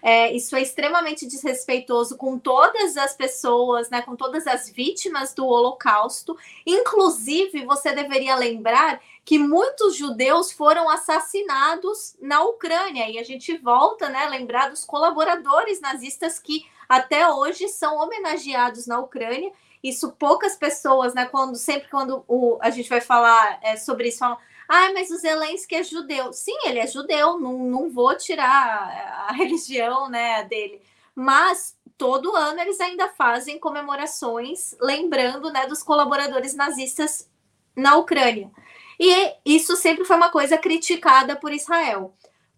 [0.05, 5.47] É, isso é extremamente desrespeitoso com todas as pessoas, né, com todas as vítimas do
[5.47, 6.37] Holocausto.
[6.67, 14.09] Inclusive, você deveria lembrar que muitos judeus foram assassinados na Ucrânia e a gente volta,
[14.09, 19.53] né, lembrar dos colaboradores nazistas que até hoje são homenageados na Ucrânia.
[19.81, 21.25] Isso poucas pessoas, né?
[21.25, 24.37] Quando sempre quando o, a gente vai falar é, sobre isso, falam,
[24.67, 26.31] ah, mas o Zelensky é judeu.
[26.33, 30.81] Sim, ele é judeu, não, não vou tirar a religião né, dele.
[31.15, 37.29] Mas todo ano eles ainda fazem comemorações lembrando né, dos colaboradores nazistas
[37.75, 38.51] na Ucrânia.
[38.99, 42.13] E isso sempre foi uma coisa criticada por Israel.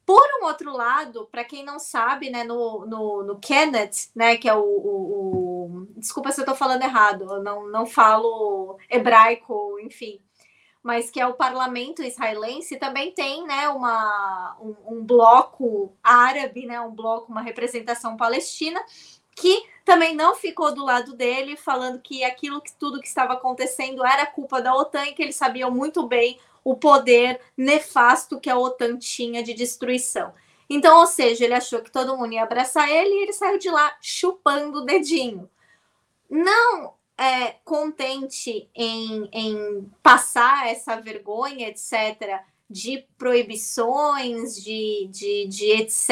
[0.06, 4.48] Por um outro lado, para quem não sabe, né, no, no, no Kenneth, né, que
[4.48, 9.80] é o, o, o Desculpa se eu estou falando errado, eu não, não falo hebraico,
[9.80, 10.22] enfim.
[10.86, 16.80] Mas que é o parlamento israelense, também tem né, uma, um, um bloco árabe, né,
[16.80, 18.80] um bloco, uma representação palestina,
[19.36, 24.06] que também não ficou do lado dele, falando que aquilo que tudo que estava acontecendo
[24.06, 28.56] era culpa da OTAN e que eles sabiam muito bem o poder nefasto que a
[28.56, 30.36] OTAN tinha de destruição.
[30.70, 33.72] Então, ou seja, ele achou que todo mundo ia abraçar ele e ele saiu de
[33.72, 35.50] lá chupando o dedinho.
[36.30, 46.10] Não é, contente em, em passar essa vergonha, etc., de proibições, de, de, de etc.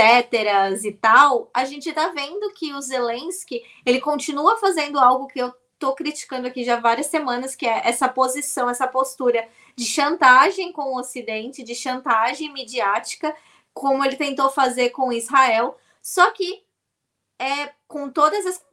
[0.83, 5.51] e tal, a gente está vendo que o Zelensky ele continua fazendo algo que eu
[5.73, 10.93] estou criticando aqui já várias semanas, que é essa posição, essa postura de chantagem com
[10.93, 13.35] o Ocidente, de chantagem midiática,
[13.73, 15.77] como ele tentou fazer com Israel.
[16.01, 16.63] Só que,
[17.39, 18.63] é, com todas as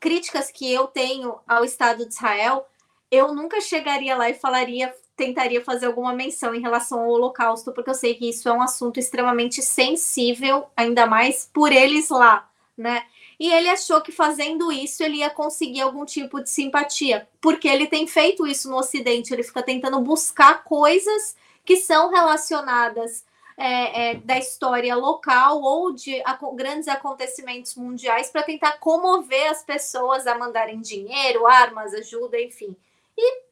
[0.00, 2.66] críticas que eu tenho ao Estado de Israel,
[3.10, 7.90] eu nunca chegaria lá e falaria, tentaria fazer alguma menção em relação ao Holocausto, porque
[7.90, 13.04] eu sei que isso é um assunto extremamente sensível, ainda mais por eles lá, né?
[13.38, 17.86] e ele achou que fazendo isso ele ia conseguir algum tipo de simpatia, porque ele
[17.86, 23.24] tem feito isso no Ocidente, ele fica tentando buscar coisas que são relacionadas
[23.60, 26.22] é, é, da história local ou de
[26.54, 32.76] grandes acontecimentos mundiais para tentar comover as pessoas a mandarem dinheiro, armas, ajuda, enfim.
[33.16, 33.42] E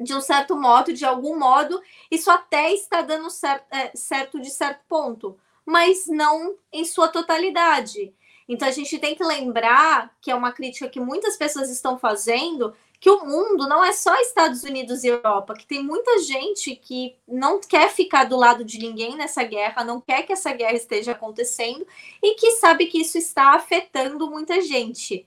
[0.00, 4.48] de um certo modo, de algum modo, isso até está dando certo, é, certo de
[4.48, 8.14] certo ponto, mas não em sua totalidade.
[8.48, 12.72] Então a gente tem que lembrar que é uma crítica que muitas pessoas estão fazendo,
[13.02, 17.16] que o mundo não é só Estados Unidos e Europa, que tem muita gente que
[17.26, 21.10] não quer ficar do lado de ninguém nessa guerra, não quer que essa guerra esteja
[21.10, 21.84] acontecendo
[22.22, 25.26] e que sabe que isso está afetando muita gente.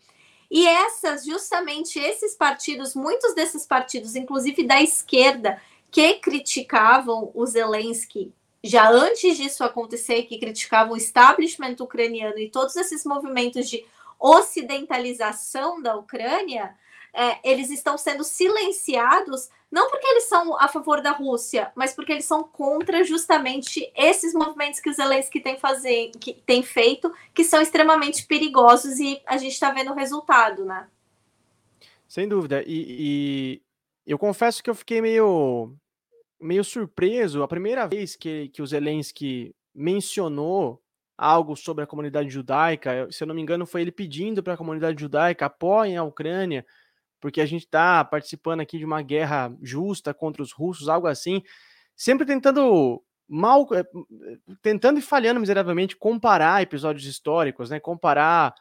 [0.50, 5.62] E essas, justamente esses partidos, muitos desses partidos, inclusive da esquerda,
[5.92, 8.32] que criticavam o Zelensky
[8.64, 13.86] já antes disso acontecer, que criticavam o establishment ucraniano e todos esses movimentos de
[14.18, 16.74] ocidentalização da Ucrânia,
[17.16, 22.12] é, eles estão sendo silenciados, não porque eles são a favor da Rússia, mas porque
[22.12, 27.62] eles são contra justamente esses movimentos que Zelensky tem, fazer, que tem feito, que são
[27.62, 30.88] extremamente perigosos e a gente está vendo o resultado, né?
[32.08, 32.62] Sem dúvida.
[32.68, 32.86] E,
[33.58, 33.62] e
[34.06, 35.74] eu confesso que eu fiquei meio
[36.38, 40.82] meio surpreso a primeira vez que, que o Zelensky mencionou
[41.18, 43.10] algo sobre a comunidade judaica.
[43.10, 46.66] Se eu não me engano, foi ele pedindo para a comunidade judaica apoiem a Ucrânia,
[47.26, 51.42] porque a gente está participando aqui de uma guerra justa contra os russos, algo assim.
[51.96, 53.84] Sempre tentando mal, eh,
[54.62, 57.80] tentando e falhando miseravelmente comparar episódios históricos, né?
[57.80, 58.54] Comparar,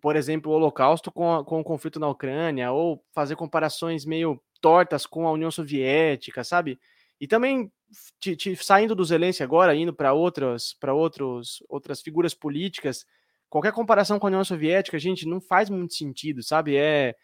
[0.00, 4.42] por exemplo, o Holocausto com, a, com o conflito na Ucrânia, ou fazer comparações meio
[4.62, 6.80] tortas com a União Soviética, sabe?
[7.20, 7.70] E também
[8.18, 13.04] te, te, saindo do Zelensky agora, indo para outras, para outros, outras figuras políticas,
[13.50, 16.78] qualquer comparação com a União Soviética, gente, não faz muito sentido, sabe?
[16.78, 17.14] É,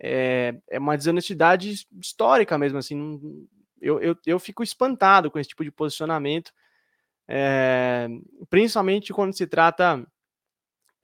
[0.00, 3.46] é, é uma desonestidade histórica mesmo, assim.
[3.80, 6.52] Eu, eu, eu fico espantado com esse tipo de posicionamento,
[7.28, 8.08] é,
[8.48, 10.06] principalmente quando se trata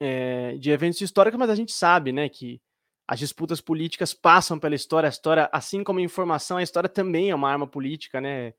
[0.00, 2.60] é, de eventos históricos, mas a gente sabe, né, que
[3.08, 7.30] as disputas políticas passam pela história, a história, assim como a informação, a história também
[7.30, 8.52] é uma arma política, né?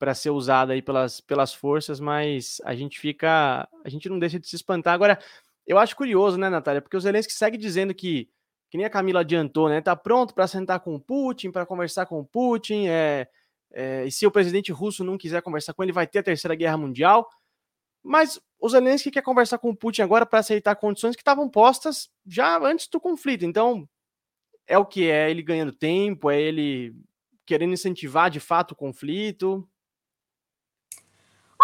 [0.00, 3.68] Para ser usada aí pelas, pelas forças, mas a gente fica.
[3.84, 4.94] A gente não deixa de se espantar.
[4.94, 5.20] Agora,
[5.64, 6.82] eu acho curioso, né, Natália?
[6.82, 8.28] Porque o Zelensky segue dizendo que,
[8.70, 9.80] que nem a Camila adiantou, né?
[9.80, 13.28] Tá pronto para sentar com o Putin, para conversar com o Putin, é,
[13.72, 16.54] é, e se o presidente russo não quiser conversar com ele, vai ter a terceira
[16.54, 17.28] guerra mundial.
[18.02, 22.08] Mas o Zelensky quer conversar com o Putin agora para aceitar condições que estavam postas
[22.26, 23.44] já antes do conflito.
[23.44, 23.88] Então,
[24.66, 26.94] é o que é ele ganhando tempo, é ele
[27.46, 29.66] querendo incentivar de fato o conflito.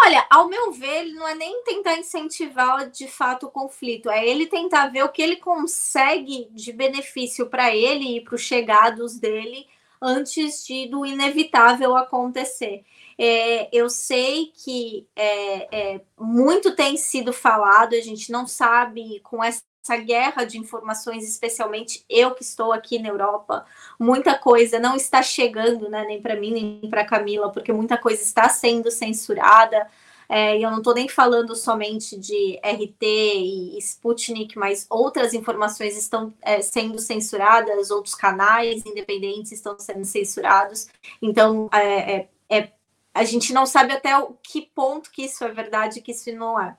[0.06, 4.26] Olha, ao meu ver, ele não é nem tentar incentivar de fato o conflito, é
[4.26, 9.18] ele tentar ver o que ele consegue de benefício para ele e para os chegados
[9.18, 9.66] dele
[10.02, 12.84] antes de do inevitável acontecer.
[13.18, 19.42] É, eu sei que é, é, muito tem sido falado, a gente não sabe com
[19.42, 23.66] essa guerra de informações, especialmente eu que estou aqui na Europa,
[23.98, 28.22] muita coisa não está chegando, né, nem para mim nem para Camila, porque muita coisa
[28.22, 29.86] está sendo censurada.
[30.26, 35.98] É, e eu não estou nem falando somente de RT e Sputnik, mas outras informações
[35.98, 40.88] estão é, sendo censuradas, outros canais independentes estão sendo censurados.
[41.20, 42.72] Então, é, é, é
[43.12, 46.60] a gente não sabe até o que ponto que isso é verdade que isso não
[46.60, 46.76] é.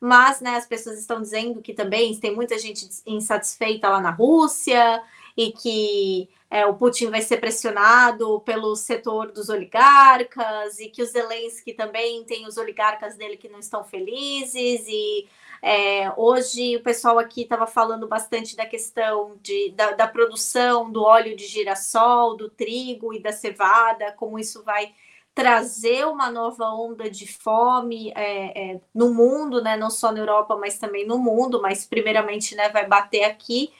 [0.00, 5.02] Mas, né, as pessoas estão dizendo que também tem muita gente insatisfeita lá na Rússia
[5.36, 11.06] e que é, o Putin vai ser pressionado pelo setor dos oligarcas e que o
[11.06, 15.28] Zelensky também tem os oligarcas dele que não estão felizes e
[15.62, 21.02] é, hoje o pessoal aqui estava falando bastante da questão de, da, da produção do
[21.02, 24.94] óleo de girassol, do trigo e da cevada, como isso vai
[25.34, 29.76] trazer uma nova onda de fome é, é, no mundo, né?
[29.76, 33.72] Não só na Europa, mas também no mundo, mas primeiramente, né, vai bater aqui.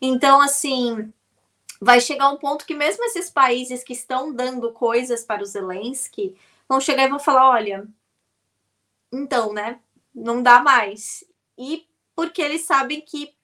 [0.00, 1.12] Então, assim,
[1.80, 6.36] vai chegar um ponto que mesmo esses países que estão dando coisas para o Zelensky
[6.68, 7.86] vão chegar e vão falar: olha,
[9.12, 9.80] então, né?
[10.14, 11.24] Não dá mais.
[11.58, 13.34] E porque eles sabem que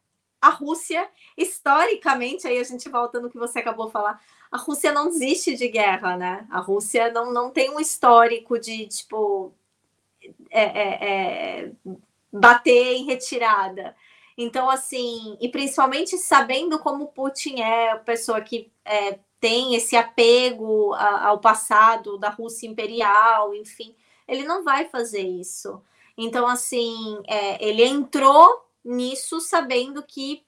[0.40, 4.20] a Rússia, historicamente, aí a gente volta no que você acabou de falar,
[4.52, 6.46] a Rússia não desiste de guerra, né?
[6.50, 9.50] A Rússia não, não tem um histórico de, tipo,
[10.50, 11.08] é, é,
[11.64, 11.72] é,
[12.30, 13.96] bater em retirada.
[14.36, 20.92] Então, assim, e principalmente sabendo como Putin é a pessoa que é, tem esse apego
[20.94, 23.94] a, ao passado da Rússia imperial, enfim,
[24.28, 25.82] ele não vai fazer isso.
[26.16, 30.44] Então, assim, é, ele entrou nisso, sabendo que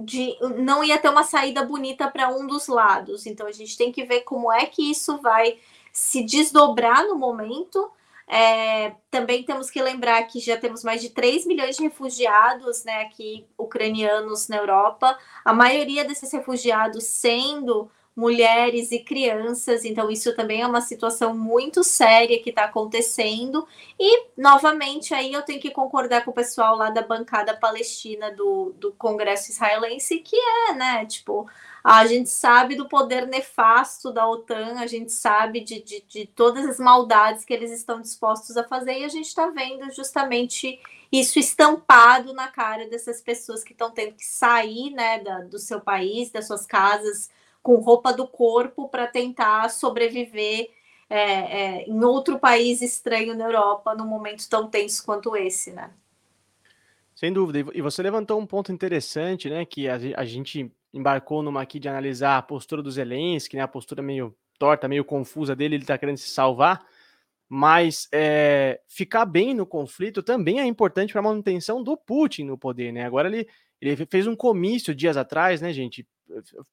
[0.00, 3.26] de, não ia ter uma saída bonita para um dos lados.
[3.26, 5.58] Então a gente tem que ver como é que isso vai
[5.92, 7.90] se desdobrar no momento.
[8.30, 13.02] É, também temos que lembrar que já temos mais de 3 milhões de refugiados né,
[13.02, 20.62] aqui, ucranianos na Europa, a maioria desses refugiados sendo mulheres e crianças, então isso também
[20.62, 23.64] é uma situação muito séria que está acontecendo.
[23.96, 28.74] E, novamente, aí eu tenho que concordar com o pessoal lá da bancada palestina do,
[28.76, 31.48] do Congresso israelense, que é, né, tipo,
[31.84, 36.66] a gente sabe do poder nefasto da OTAN, a gente sabe de, de, de todas
[36.66, 40.80] as maldades que eles estão dispostos a fazer, e a gente está vendo justamente
[41.12, 45.80] isso estampado na cara dessas pessoas que estão tendo que sair né, da, do seu
[45.80, 47.30] país, das suas casas,
[47.62, 50.70] com roupa do corpo para tentar sobreviver
[51.10, 55.90] é, é, em outro país estranho na Europa num momento tão tenso quanto esse, né?
[57.14, 57.70] Sem dúvida.
[57.74, 59.64] E você levantou um ponto interessante, né?
[59.64, 63.62] Que a, gente embarcou numa aqui de analisar a postura do Zelensky, né?
[63.62, 66.86] A postura meio torta, meio confusa dele, ele está querendo se salvar.
[67.48, 72.58] Mas é, ficar bem no conflito também é importante para a manutenção do Putin no
[72.58, 73.04] poder, né?
[73.04, 73.48] Agora ele,
[73.80, 76.06] ele fez um comício dias atrás, né, gente?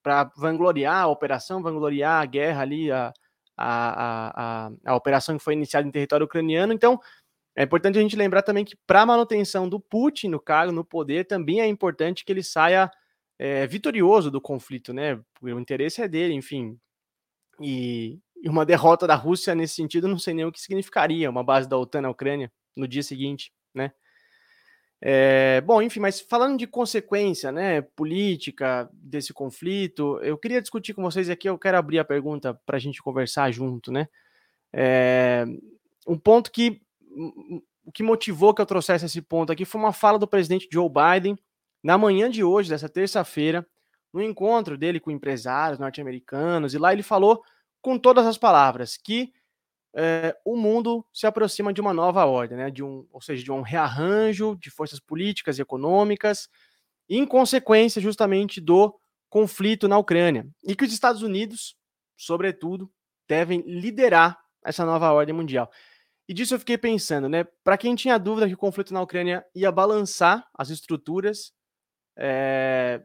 [0.03, 3.14] Para vangloriar a operação, vangloriar a guerra ali, a,
[3.58, 6.74] a, a, a, operação que foi iniciada em território ucraniano.
[6.74, 6.99] Então,
[7.56, 10.84] é importante a gente lembrar também que para a manutenção do Putin no cargo, no
[10.84, 12.91] poder, também é importante que ele saia
[13.39, 15.20] é, vitorioso do conflito, né?
[15.41, 16.78] O interesse é dele, enfim.
[17.62, 21.43] E, e uma derrota da Rússia nesse sentido, não sei nem o que significaria uma
[21.43, 23.91] base da OTAN na Ucrânia no dia seguinte, né?
[25.08, 31.03] É, bom, enfim, mas falando de consequência, né, política desse conflito, eu queria discutir com
[31.03, 31.47] vocês aqui.
[31.47, 34.08] Eu quero abrir a pergunta para a gente conversar junto, né?
[34.74, 35.45] É,
[36.08, 36.82] um ponto que
[37.86, 40.89] o que motivou que eu trouxesse esse ponto aqui foi uma fala do presidente Joe
[40.89, 41.38] Biden
[41.84, 43.64] na manhã de hoje, dessa terça-feira,
[44.12, 47.43] no encontro dele com empresários norte-americanos, e lá ele falou
[47.80, 49.32] com todas as palavras que
[49.96, 52.70] é, o mundo se aproxima de uma nova ordem, né?
[52.70, 56.50] de um, ou seja, de um rearranjo de forças políticas e econômicas,
[57.10, 58.93] em consequência justamente do
[59.30, 60.46] conflito na Ucrânia.
[60.64, 61.78] E que os Estados Unidos,
[62.18, 62.91] sobretudo,
[63.28, 65.72] devem liderar essa nova ordem mundial.
[66.28, 67.46] E disso eu fiquei pensando, né?
[67.64, 71.54] Para quem tinha dúvida que o conflito na Ucrânia ia balançar as estruturas,
[72.18, 73.02] é,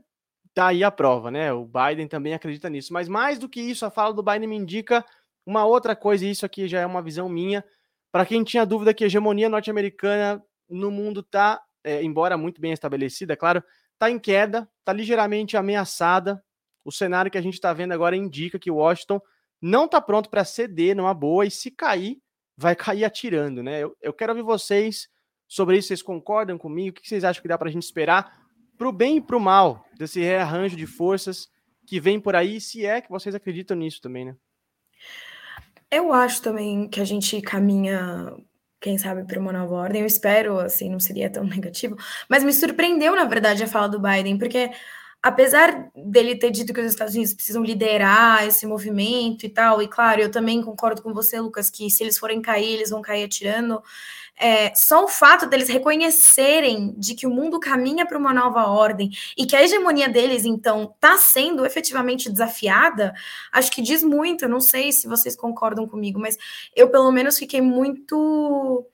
[0.55, 1.53] tá aí a prova, né?
[1.53, 2.93] O Biden também acredita nisso.
[2.93, 5.05] Mas mais do que isso, a fala do Biden me indica
[5.51, 7.64] uma outra coisa, e isso aqui já é uma visão minha,
[8.12, 12.72] para quem tinha dúvida que a hegemonia norte-americana no mundo está, é, embora muito bem
[12.72, 13.62] estabelecida, claro,
[13.94, 16.40] está em queda, está ligeiramente ameaçada.
[16.84, 19.20] O cenário que a gente está vendo agora indica que Washington
[19.61, 22.18] não está pronto para ceder numa boa, e se cair,
[22.57, 23.82] vai cair atirando, né?
[23.82, 25.09] Eu, eu quero ouvir vocês
[25.48, 26.96] sobre isso, vocês concordam comigo?
[26.96, 28.40] O que vocês acham que dá para a gente esperar
[28.78, 31.48] para o bem e para o mal desse rearranjo de forças
[31.86, 34.36] que vem por aí, se é que vocês acreditam nisso também, né?
[35.91, 38.32] Eu acho também que a gente caminha,
[38.80, 40.03] quem sabe, para uma nova ordem.
[40.03, 41.97] Eu espero, assim, não seria tão negativo.
[42.28, 44.70] Mas me surpreendeu, na verdade, a fala do Biden, porque
[45.22, 49.88] apesar dele ter dito que os Estados Unidos precisam liderar esse movimento e tal, e
[49.88, 53.24] claro, eu também concordo com você, Lucas, que se eles forem cair, eles vão cair
[53.24, 53.82] atirando.
[54.42, 59.10] É, só o fato deles reconhecerem de que o mundo caminha para uma nova ordem
[59.36, 63.12] e que a hegemonia deles, então, está sendo efetivamente desafiada,
[63.52, 64.46] acho que diz muito.
[64.46, 66.38] Eu não sei se vocês concordam comigo, mas
[66.74, 68.86] eu, pelo menos, fiquei muito.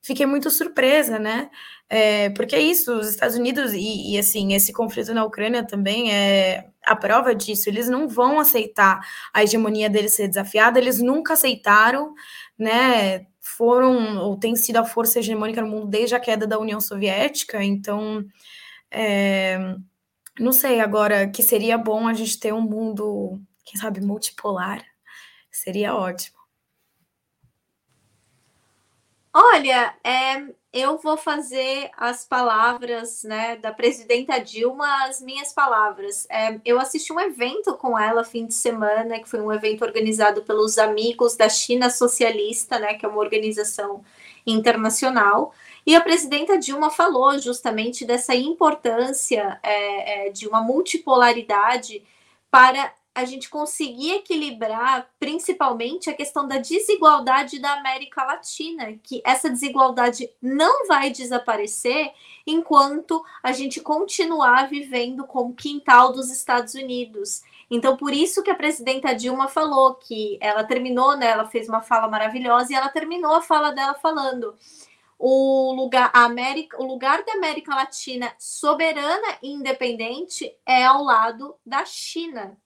[0.00, 1.50] Fiquei muito surpresa, né?
[1.96, 6.12] É, porque é isso, os Estados Unidos e, e, assim, esse conflito na Ucrânia também
[6.12, 7.68] é a prova disso.
[7.68, 9.00] Eles não vão aceitar
[9.32, 12.12] a hegemonia deles ser desafiada, eles nunca aceitaram,
[12.58, 13.28] né?
[13.40, 17.62] Foram ou têm sido a força hegemônica no mundo desde a queda da União Soviética,
[17.62, 18.24] então
[18.90, 19.76] é,
[20.40, 24.84] não sei agora que seria bom a gente ter um mundo, quem sabe, multipolar.
[25.50, 26.38] Seria ótimo.
[29.32, 30.44] Olha, é,
[30.74, 36.26] eu vou fazer as palavras né, da presidenta Dilma, as minhas palavras.
[36.28, 40.42] É, eu assisti um evento com ela fim de semana, que foi um evento organizado
[40.42, 44.04] pelos Amigos da China Socialista, né, que é uma organização
[44.44, 45.54] internacional.
[45.86, 52.02] E a presidenta Dilma falou justamente dessa importância é, é de uma multipolaridade
[52.50, 59.48] para a gente conseguir equilibrar principalmente a questão da desigualdade da América Latina, que essa
[59.48, 62.12] desigualdade não vai desaparecer
[62.44, 67.42] enquanto a gente continuar vivendo como quintal dos Estados Unidos.
[67.70, 71.28] Então, por isso que a presidenta Dilma falou que ela terminou, né?
[71.28, 74.54] Ela fez uma fala maravilhosa e ela terminou a fala dela falando:
[75.18, 81.56] o lugar, a América, o lugar da América Latina soberana e independente é ao lado
[81.64, 82.58] da China,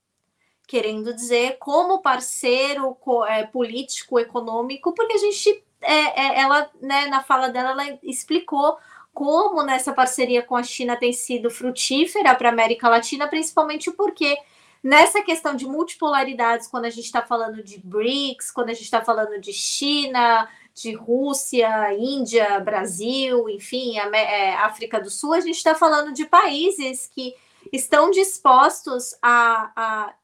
[0.69, 2.95] querendo dizer como parceiro
[3.27, 8.77] é, político, econômico, porque a gente, é, é, ela, né, na fala dela, ela explicou
[9.15, 14.37] como nessa parceria com a China tem sido frutífera para a América Latina, principalmente porque
[14.85, 19.03] nessa questão de multipolaridades, quando a gente está falando de BRICS, quando a gente está
[19.03, 25.75] falando de China, de Rússia, Índia, Brasil, enfim, é, África do Sul, a gente está
[25.75, 27.35] falando de países que
[27.73, 30.15] estão dispostos a, a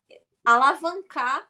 [0.44, 1.46] alavancar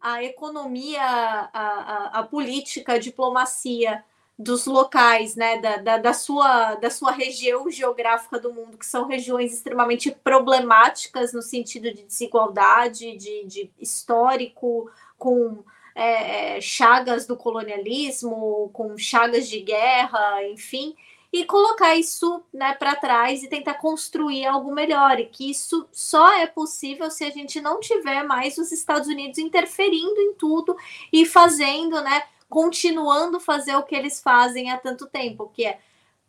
[0.00, 4.04] a economia, a, a, a política, a diplomacia
[4.36, 9.06] dos locais, né, da, da, da, sua, da sua região geográfica do mundo, que são
[9.06, 15.64] regiões extremamente problemáticas no sentido de desigualdade, de, de histórico, com
[15.94, 20.96] é, é chagas do colonialismo, com chagas de guerra, enfim,
[21.34, 25.18] e colocar isso né, para trás e tentar construir algo melhor.
[25.18, 29.36] E que isso só é possível se a gente não tiver mais os Estados Unidos
[29.36, 30.76] interferindo em tudo
[31.12, 35.80] e fazendo, né, continuando fazer o que eles fazem há tanto tempo, que é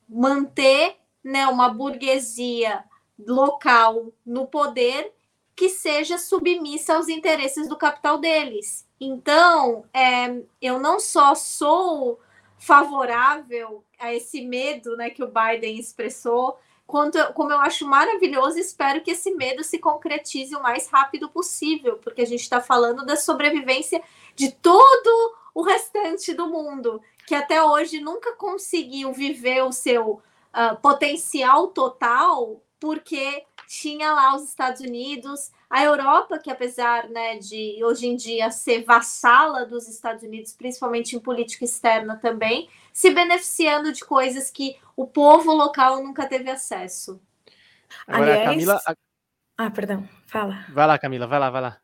[0.09, 2.83] manter né, uma burguesia
[3.27, 5.13] local no poder
[5.55, 8.87] que seja submissa aos interesses do capital deles.
[8.99, 12.19] Então, é, eu não só sou
[12.57, 19.01] favorável a esse medo né, que o Biden expressou, quanto, como eu acho maravilhoso, espero
[19.01, 23.15] que esse medo se concretize o mais rápido possível, porque a gente está falando da
[23.15, 24.01] sobrevivência
[24.35, 30.75] de todo o restante do mundo, que até hoje nunca conseguiu viver o seu uh,
[30.81, 38.07] potencial total, porque tinha lá os Estados Unidos, a Europa, que apesar né, de hoje
[38.07, 44.05] em dia ser vassala dos Estados Unidos, principalmente em política externa também, se beneficiando de
[44.05, 47.19] coisas que o povo local nunca teve acesso.
[48.07, 48.49] Agora, Aliás...
[48.49, 48.81] Camila.
[49.57, 50.65] Ah, perdão, fala.
[50.69, 51.77] Vai lá, Camila, vai lá, vai lá.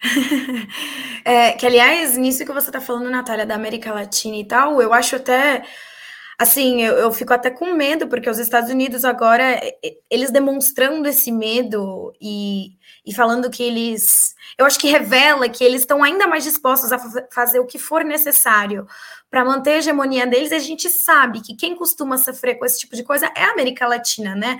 [1.24, 4.92] é, que, aliás, nisso que você está falando, Natália, da América Latina e tal, eu
[4.92, 5.64] acho até
[6.38, 9.60] assim, eu, eu, fico até com medo, porque os Estados Unidos agora,
[10.08, 14.36] eles demonstrando esse medo e, e falando que eles.
[14.56, 16.98] Eu acho que revela que eles estão ainda mais dispostos a
[17.30, 18.86] fazer o que for necessário
[19.30, 20.52] para manter a hegemonia deles.
[20.52, 23.86] A gente sabe que quem costuma sofrer com esse tipo de coisa é a América
[23.86, 24.58] Latina, né?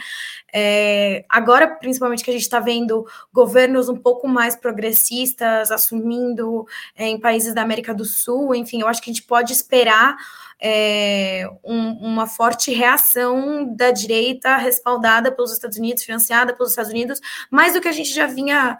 [0.52, 6.66] É, agora, principalmente, que a gente está vendo governos um pouco mais progressistas assumindo
[6.96, 10.16] é, em países da América do Sul, enfim, eu acho que a gente pode esperar
[10.60, 17.20] é, um, uma forte reação da direita respaldada pelos Estados Unidos, financiada pelos Estados Unidos,
[17.50, 18.78] mais do que a gente já vinha,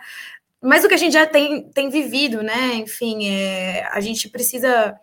[0.61, 2.75] mais do que a gente já tem, tem vivido, né?
[2.75, 4.99] Enfim, é, a gente precisa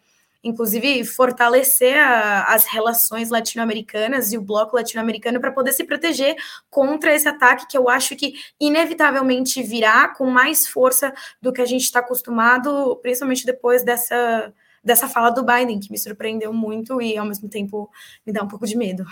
[0.45, 6.35] inclusive fortalecer a, as relações latino-americanas e o bloco latino-americano para poder se proteger
[6.69, 11.11] contra esse ataque que eu acho que inevitavelmente virá com mais força
[11.41, 14.53] do que a gente está acostumado, principalmente depois dessa
[14.85, 17.89] dessa fala do Biden, que me surpreendeu muito e ao mesmo tempo
[18.23, 19.03] me dá um pouco de medo.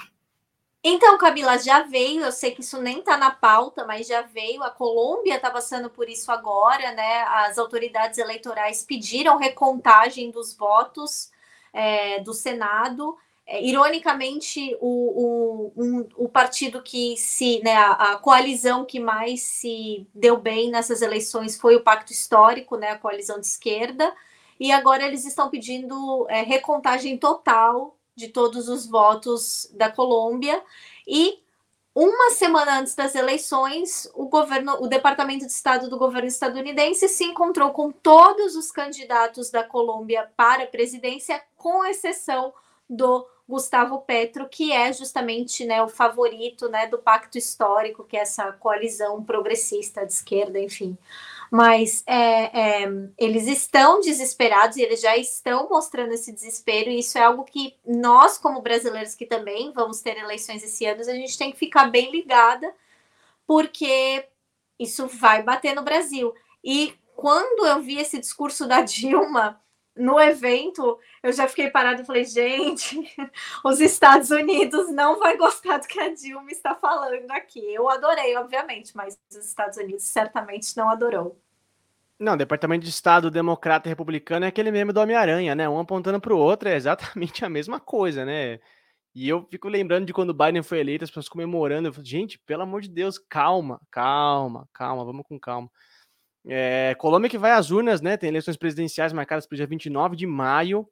[0.84, 4.62] Então, Camila, já veio, eu sei que isso nem está na pauta, mas já veio.
[4.62, 7.22] A Colômbia está passando por isso agora, né?
[7.24, 11.32] As autoridades eleitorais pediram recontagem dos votos
[11.72, 13.18] é, do Senado.
[13.48, 19.42] É, ironicamente, o, o, um, o partido que se, né, a, a, coalizão que mais
[19.42, 24.14] se deu bem nessas eleições foi o Pacto Histórico, né, a coalizão de esquerda
[24.60, 30.62] e agora eles estão pedindo é, recontagem total de todos os votos da Colômbia.
[31.08, 31.40] E
[31.96, 37.24] uma semana antes das eleições, o governo, o Departamento de Estado do governo estadunidense se
[37.24, 42.54] encontrou com todos os candidatos da Colômbia para a presidência, com exceção
[42.90, 48.22] do Gustavo Petro, que é justamente né, o favorito né, do pacto histórico, que é
[48.22, 50.98] essa coalizão progressista de esquerda, enfim
[51.54, 57.16] mas é, é, eles estão desesperados e eles já estão mostrando esse desespero, e isso
[57.16, 61.38] é algo que nós, como brasileiros que também vamos ter eleições esse ano, a gente
[61.38, 62.74] tem que ficar bem ligada,
[63.46, 64.28] porque
[64.80, 66.34] isso vai bater no Brasil.
[66.64, 69.62] E quando eu vi esse discurso da Dilma
[69.96, 73.00] no evento, eu já fiquei parada e falei, gente,
[73.64, 77.60] os Estados Unidos não vai gostar do que a Dilma está falando aqui.
[77.72, 81.43] Eu adorei, obviamente, mas os Estados Unidos certamente não adorou.
[82.20, 85.68] Não, Departamento de Estado Democrata e Republicano é aquele meme do Homem-Aranha, né?
[85.68, 88.60] Um apontando para o outro é exatamente a mesma coisa, né?
[89.16, 91.88] E eu fico lembrando de quando o Biden foi eleito, as pessoas comemorando.
[91.90, 95.70] Eu falo, gente, pelo amor de Deus, calma, calma, calma, vamos com calma.
[96.46, 98.18] É, Colômbia que vai às urnas, né?
[98.18, 100.88] Tem eleições presidenciais marcadas para o dia 29 de maio.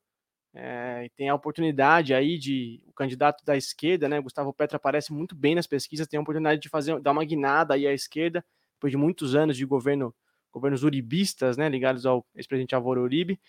[0.53, 5.34] É, tem a oportunidade aí de o candidato da esquerda, né, Gustavo Petro aparece muito
[5.34, 8.43] bem nas pesquisas, tem a oportunidade de fazer dar uma guinada aí à esquerda
[8.76, 10.13] depois de muitos anos de governo
[10.51, 13.39] governos uribistas, né, ligados ao ex-presidente Álvaro Uribe.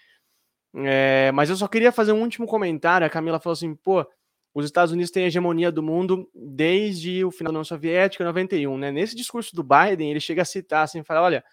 [0.74, 3.06] É, mas eu só queria fazer um último comentário.
[3.06, 4.06] A Camila falou assim, pô,
[4.54, 8.76] os Estados Unidos têm a hegemonia do mundo desde o final da União Soviética, 91,
[8.78, 8.90] né?
[8.90, 11.44] Nesse discurso do Biden, ele chega a citar assim, fala, olha,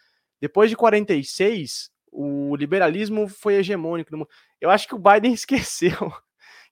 [0.41, 4.29] depois de 46, o liberalismo foi hegemônico no mundo.
[4.59, 6.11] Eu acho que o Biden esqueceu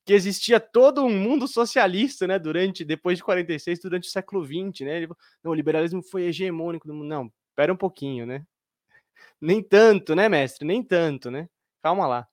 [0.08, 4.86] que existia todo um mundo socialista, né, durante depois de 46, durante o século 20,
[4.86, 4.98] né?
[4.98, 5.08] Ele,
[5.44, 7.08] não, o liberalismo foi hegemônico no mundo.
[7.08, 8.46] Não, espera um pouquinho, né?
[9.40, 10.66] Nem tanto, né, mestre?
[10.66, 11.50] Nem tanto, né?
[11.82, 12.28] Calma lá.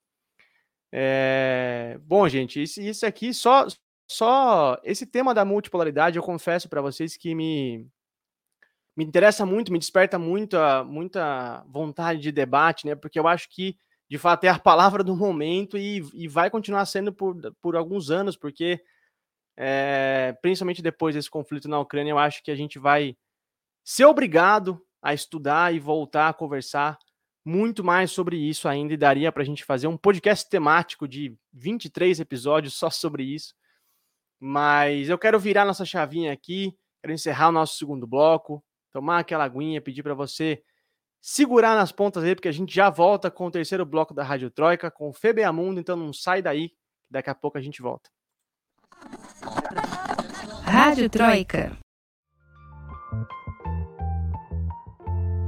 [0.93, 1.99] É...
[2.03, 3.67] Bom, gente, isso, aqui só
[4.07, 7.89] só esse tema da multipolaridade, eu confesso para vocês que me
[8.97, 12.95] me interessa muito, me desperta muita, muita vontade de debate, né?
[12.95, 13.77] Porque eu acho que,
[14.09, 18.11] de fato, é a palavra do momento e, e vai continuar sendo por, por alguns
[18.11, 18.81] anos, porque,
[19.57, 23.17] é, principalmente depois desse conflito na Ucrânia, eu acho que a gente vai
[23.85, 26.99] ser obrigado a estudar e voltar a conversar
[27.45, 31.37] muito mais sobre isso ainda, e daria para a gente fazer um podcast temático de
[31.53, 33.55] 23 episódios só sobre isso.
[34.41, 39.45] Mas eu quero virar nossa chavinha aqui, quero encerrar o nosso segundo bloco, tomar aquela
[39.45, 40.63] aguinha, pedir para você
[41.21, 44.51] segurar nas pontas aí, porque a gente já volta com o terceiro bloco da Rádio
[44.51, 46.71] Troika, com o FBA Mundo, então não sai daí,
[47.11, 48.09] daqui a pouco a gente volta.
[50.65, 51.84] Rádio Troika.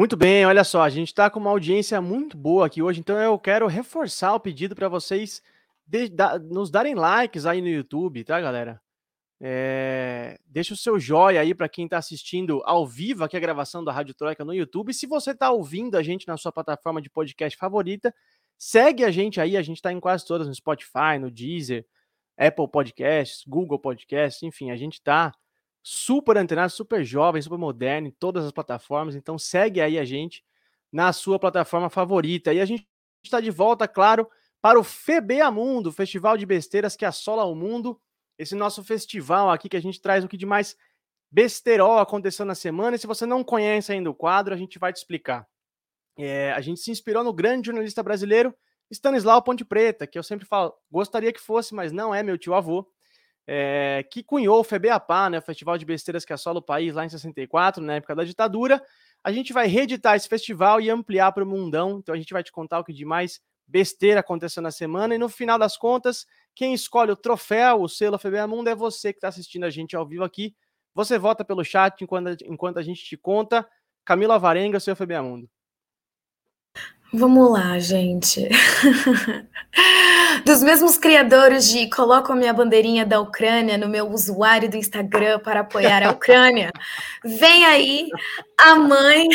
[0.00, 3.18] Muito bem, olha só, a gente está com uma audiência muito boa aqui hoje, então
[3.18, 5.42] eu quero reforçar o pedido para vocês
[5.86, 8.80] de, da, nos darem likes aí no YouTube, tá, galera?
[9.38, 13.84] É, deixa o seu joia aí para quem está assistindo ao vivo aqui a gravação
[13.84, 14.94] da Rádio Troika no YouTube.
[14.94, 18.14] Se você está ouvindo a gente na sua plataforma de podcast favorita,
[18.56, 19.54] segue a gente aí.
[19.54, 21.84] A gente está em quase todas, no Spotify, no Deezer,
[22.38, 25.30] Apple Podcasts, Google Podcasts, enfim, a gente está
[25.82, 29.14] super antenado, super jovem, super moderno em todas as plataformas.
[29.14, 30.44] Então segue aí a gente
[30.92, 32.52] na sua plataforma favorita.
[32.52, 32.86] E a gente
[33.22, 34.28] está de volta, claro,
[34.60, 38.00] para o FEBEA Mundo, Festival de Besteiras que assola o mundo
[38.38, 40.74] esse nosso festival aqui que a gente traz o que de mais
[41.30, 42.96] besterol aconteceu na semana.
[42.96, 45.46] E se você não conhece ainda o quadro, a gente vai te explicar.
[46.18, 48.54] É, a gente se inspirou no grande jornalista brasileiro
[48.90, 52.54] Stanislau Ponte Preta, que eu sempre falo, gostaria que fosse, mas não é meu tio
[52.54, 52.90] avô,
[53.46, 57.04] é, que cunhou o FEBEAPA, né, o Festival de Besteiras que assola o país lá
[57.04, 58.82] em 64, na época da ditadura.
[59.22, 62.42] A gente vai reeditar esse festival e ampliar para o mundão, então a gente vai
[62.42, 66.26] te contar o que de mais besteira aconteceu na semana, e no final das contas,
[66.54, 69.94] quem escolhe o troféu, o selo FBA Mundo, é você que está assistindo a gente
[69.94, 70.54] ao vivo aqui.
[70.94, 73.66] Você vota pelo chat enquanto, enquanto a gente te conta.
[74.04, 75.48] Camila Varenga, seu FBA Mundo.
[77.12, 78.48] Vamos lá, gente.
[80.44, 85.38] Dos mesmos criadores de coloco a minha bandeirinha da Ucrânia no meu usuário do Instagram
[85.40, 86.70] para apoiar a Ucrânia,
[87.24, 88.08] vem aí
[88.58, 89.26] a mãe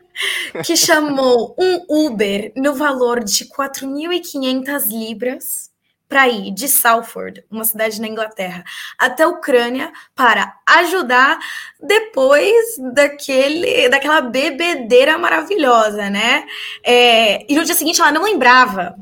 [0.64, 5.70] que chamou um Uber no valor de 4.500 libras
[6.08, 8.62] para ir de Salford, uma cidade na Inglaterra,
[8.98, 11.38] até a Ucrânia para ajudar
[11.80, 12.54] depois
[12.92, 16.44] daquele, daquela bebedeira maravilhosa, né?
[16.84, 18.94] É, e no dia seguinte ela não lembrava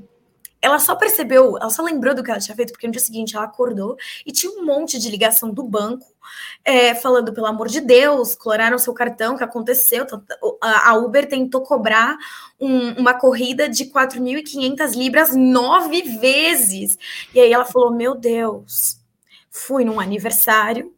[0.62, 3.34] ela só percebeu, ela só lembrou do que ela tinha feito, porque no dia seguinte
[3.34, 3.96] ela acordou
[4.26, 6.06] e tinha um monte de ligação do banco
[6.64, 10.06] é, falando, pelo amor de Deus, cloraram seu cartão, que aconteceu.
[10.61, 12.16] A Uber tentou cobrar
[12.58, 16.98] um, uma corrida de 4.500 libras nove vezes.
[17.34, 19.00] E aí ela falou: Meu Deus,
[19.50, 20.94] fui num aniversário,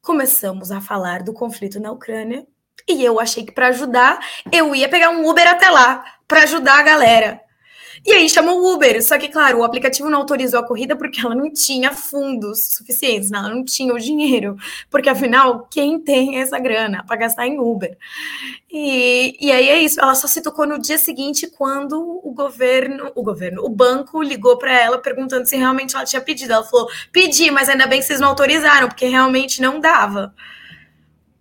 [0.00, 2.46] começamos a falar do conflito na Ucrânia.
[2.88, 4.18] E eu achei que para ajudar,
[4.50, 7.40] eu ia pegar um Uber até lá para ajudar a galera.
[8.04, 9.02] E aí chamou o Uber.
[9.02, 13.30] Só que, claro, o aplicativo não autorizou a corrida porque ela não tinha fundos suficientes,
[13.30, 13.38] né?
[13.38, 14.56] ela não tinha o dinheiro.
[14.90, 17.96] Porque, afinal, quem tem essa grana para gastar em Uber?
[18.70, 20.00] E, e aí é isso.
[20.00, 24.58] Ela só se tocou no dia seguinte quando o governo, o governo, o banco ligou
[24.58, 26.52] para ela perguntando se realmente ela tinha pedido.
[26.52, 30.34] Ela falou: pedi, mas ainda bem que vocês não autorizaram, porque realmente não dava.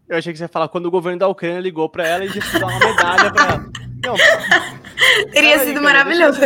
[0.07, 2.29] Eu achei que você ia falar quando o governo da Ucrânia ligou para ela e
[2.29, 3.71] disse dar uma medalha para ela.
[4.03, 4.15] Não,
[5.31, 6.39] Teria sido aí, maravilhoso.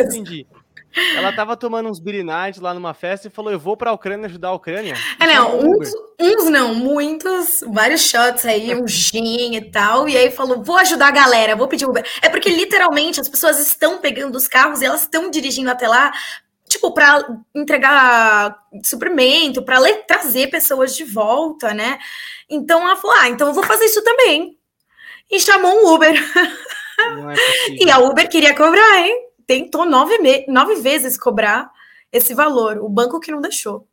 [1.16, 4.50] Ela tava tomando uns Nights lá numa festa e falou: Eu vou pra Ucrânia ajudar
[4.50, 4.96] a Ucrânia.
[5.20, 10.08] É, não, uns, uns, não, muitos, vários shots aí, um gin e tal.
[10.08, 12.06] E aí falou: Vou ajudar a galera, vou pedir Uber.
[12.22, 16.14] É porque literalmente as pessoas estão pegando os carros e elas estão dirigindo até lá,
[16.70, 22.00] tipo, para entregar suprimento, para trazer pessoas de volta, né?
[22.50, 24.58] Então ela falou: Ah, então eu vou fazer isso também.
[25.30, 26.14] E chamou um Uber.
[27.00, 29.26] É e a Uber queria cobrar, hein?
[29.46, 30.46] tentou nove, me...
[30.48, 31.72] nove vezes cobrar
[32.12, 33.88] esse valor, o banco que não deixou.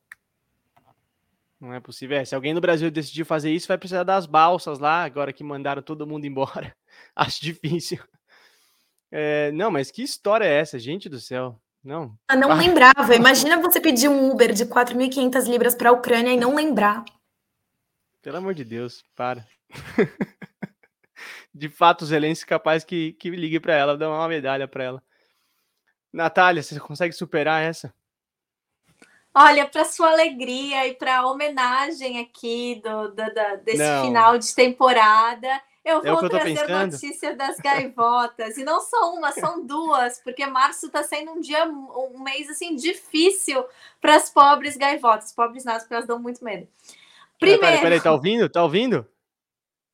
[1.60, 2.16] Não é possível.
[2.16, 5.44] É, se alguém no Brasil decidir fazer isso, vai precisar das balsas lá, agora que
[5.44, 6.74] mandaram todo mundo embora.
[7.14, 7.98] Acho difícil.
[9.10, 11.60] É, não, mas que história é essa, gente do céu?
[11.84, 12.16] Não.
[12.30, 13.14] Eu não lembrava.
[13.14, 17.04] Imagina você pedir um Uber de 4.500 libras para a Ucrânia e não lembrar.
[18.22, 19.46] Pelo amor de Deus, para.
[21.54, 25.02] de fato, Zelensky capaz que, que ligue para ela, dá uma medalha para ela.
[26.12, 27.94] Natália, você consegue superar essa?
[29.34, 34.04] Olha, para sua alegria e para homenagem aqui do, do, do desse não.
[34.04, 35.48] final de temporada,
[35.82, 38.58] eu vou é eu trazer notícia das gaivotas.
[38.58, 42.76] e não só uma, são duas, porque março está sendo um dia, um mês assim
[42.76, 43.64] difícil
[44.00, 45.32] para as pobres gaivotas.
[45.32, 46.68] Pobres nas porque elas dão muito medo.
[47.38, 47.60] Primeiro.
[47.62, 48.48] Peraí, peraí, tá ouvindo?
[48.50, 49.06] Tá ouvindo?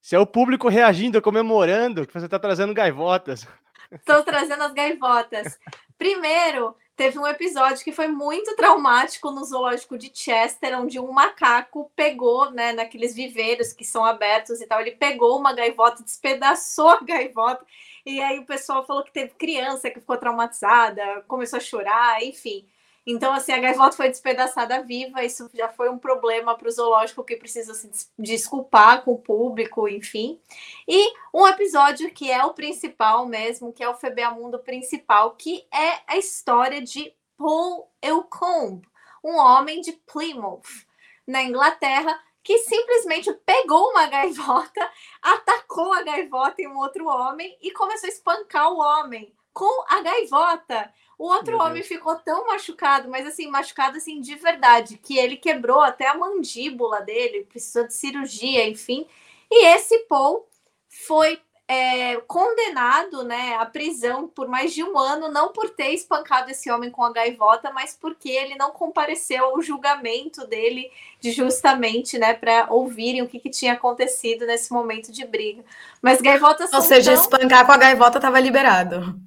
[0.01, 3.47] Se é o público reagindo, comemorando que você está trazendo gaivotas.
[3.91, 5.59] Estou trazendo as gaivotas.
[5.97, 11.91] Primeiro, teve um episódio que foi muito traumático no zoológico de Chester, onde um macaco
[11.97, 17.01] pegou, né, naqueles viveiros que são abertos e tal, ele pegou uma gaivota, despedaçou a
[17.01, 17.65] gaivota,
[18.05, 22.67] e aí o pessoal falou que teve criança que ficou traumatizada, começou a chorar, enfim.
[23.11, 27.25] Então, assim, a gaivota foi despedaçada viva, isso já foi um problema para o zoológico
[27.25, 30.39] que precisa se desculpar com o público, enfim.
[30.87, 35.67] E um episódio que é o principal mesmo, que é o FBA Mundo principal, que
[35.73, 38.87] é a história de Paul Elcombe,
[39.25, 40.87] um homem de Plymouth,
[41.27, 44.91] na Inglaterra, que simplesmente pegou uma gaivota,
[45.23, 50.01] atacou a gaivota em um outro homem e começou a espancar o homem com a
[50.01, 50.93] gaivota.
[51.19, 55.81] O outro homem ficou tão machucado, mas assim, machucado assim de verdade, que ele quebrou
[55.81, 59.05] até a mandíbula dele, precisou de cirurgia, enfim.
[59.51, 60.47] E esse Paul
[60.89, 66.51] foi é, condenado né, à prisão por mais de um ano, não por ter espancado
[66.51, 70.91] esse homem com a gaivota, mas porque ele não compareceu ao julgamento dele,
[71.21, 75.63] de justamente né, para ouvirem o que, que, tinha acontecido nesse momento de briga.
[76.01, 77.23] Mas gaivotas Ou seja, tão...
[77.23, 79.21] espancar com a gaivota estava liberado.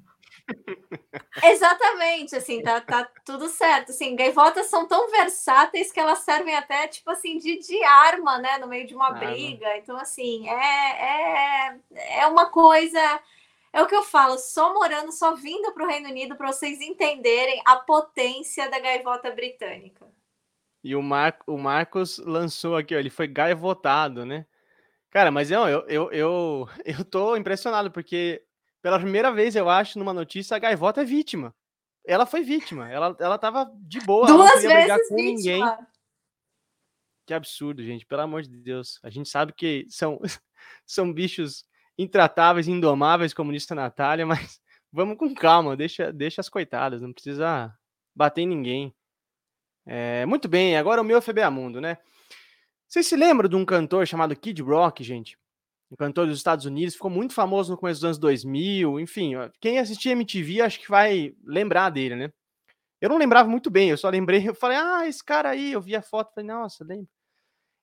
[1.42, 3.90] Exatamente, assim, tá, tá tudo certo.
[3.90, 8.58] Assim, gaivotas são tão versáteis que elas servem até, tipo assim, de, de arma, né,
[8.58, 9.76] no meio de uma briga.
[9.76, 13.20] Então, assim, é, é, é uma coisa.
[13.72, 16.80] É o que eu falo, só morando, só vindo para o Reino Unido para vocês
[16.80, 20.06] entenderem a potência da gaivota britânica.
[20.84, 24.44] E o, Mar o Marcos lançou aqui, ó, ele foi gaivotado, né?
[25.10, 28.42] Cara, mas não, eu, eu, eu, eu tô impressionado, porque
[28.82, 31.54] pela primeira vez, eu acho, numa notícia, a gaivota é vítima.
[32.04, 32.90] Ela foi vítima.
[32.90, 34.26] Ela, ela tava de boa.
[34.26, 35.16] Duas vezes com vítima.
[35.16, 35.62] ninguém.
[37.24, 38.04] Que absurdo, gente.
[38.04, 38.98] Pelo amor de Deus.
[39.02, 40.20] A gente sabe que são,
[40.84, 41.64] são bichos
[41.96, 44.60] intratáveis, indomáveis, como disse a Natália, mas
[44.92, 45.76] vamos com calma.
[45.76, 47.00] Deixa, deixa as coitadas.
[47.00, 47.72] Não precisa
[48.12, 48.94] bater em ninguém.
[49.86, 50.76] É, muito bem.
[50.76, 51.98] Agora o meu FBA Mundo, né?
[52.88, 55.38] Vocês se lembram de um cantor chamado Kid Rock, gente?
[55.92, 59.78] Um cantor dos Estados Unidos, ficou muito famoso no começo dos anos 2000, enfim, quem
[59.78, 62.32] assistia MTV acho que vai lembrar dele, né?
[62.98, 65.82] Eu não lembrava muito bem, eu só lembrei, eu falei, ah, esse cara aí, eu
[65.82, 67.08] vi a foto, falei, nossa, lembro.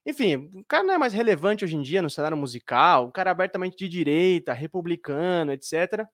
[0.05, 3.29] Enfim, o cara não é mais relevante hoje em dia no cenário musical, o cara
[3.29, 6.07] é abertamente de direita, republicano, etc.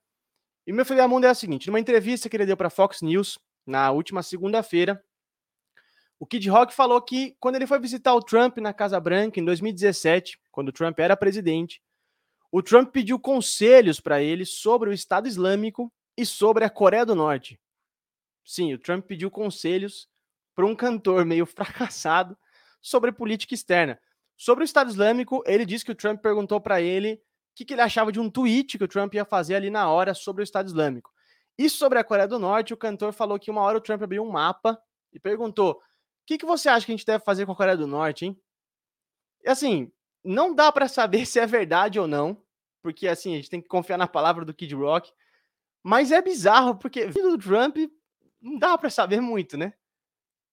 [0.66, 3.38] E meu filho mundo é o seguinte, numa entrevista que ele deu para Fox News,
[3.66, 5.02] na última segunda-feira,
[6.18, 9.44] o Kid Rock falou que quando ele foi visitar o Trump na Casa Branca em
[9.44, 11.80] 2017, quando o Trump era presidente,
[12.50, 17.14] o Trump pediu conselhos para ele sobre o Estado Islâmico e sobre a Coreia do
[17.14, 17.60] Norte.
[18.44, 20.08] Sim, o Trump pediu conselhos
[20.54, 22.36] para um cantor meio fracassado
[22.80, 24.00] sobre política externa.
[24.36, 27.20] Sobre o Estado Islâmico, ele disse que o Trump perguntou para ele o
[27.56, 30.14] que, que, ele achava de um tweet que o Trump ia fazer ali na hora
[30.14, 31.10] sobre o Estado Islâmico.
[31.58, 34.22] E sobre a Coreia do Norte, o cantor falou que uma hora o Trump abriu
[34.22, 34.78] um mapa
[35.12, 35.80] e perguntou: o
[36.26, 38.38] que, que você acha que a gente deve fazer com a Coreia do Norte, hein?
[39.42, 39.90] E assim,
[40.26, 42.36] não dá para saber se é verdade ou não,
[42.82, 45.12] porque assim, a gente tem que confiar na palavra do Kid Rock.
[45.82, 47.76] Mas é bizarro, porque vindo do Trump,
[48.42, 49.72] não dá para saber muito, né?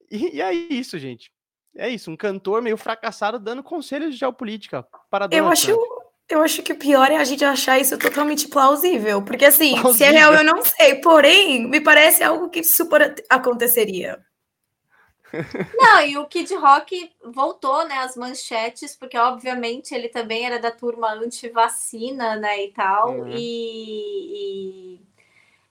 [0.09, 1.31] E, e, é isso, gente.
[1.75, 5.71] É isso, um cantor meio fracassado dando conselhos de geopolítica para Eu acho,
[6.29, 9.93] Eu acho que o pior é a gente achar isso totalmente plausível, porque assim, plausível.
[9.93, 14.23] se é real eu não sei, porém, me parece algo que super aconteceria.
[15.75, 20.71] Não, e o Kid Rock voltou, né, as manchetes, porque obviamente ele também era da
[20.71, 23.29] turma anti-vacina, né, e tal, uhum.
[23.29, 25.01] e, e,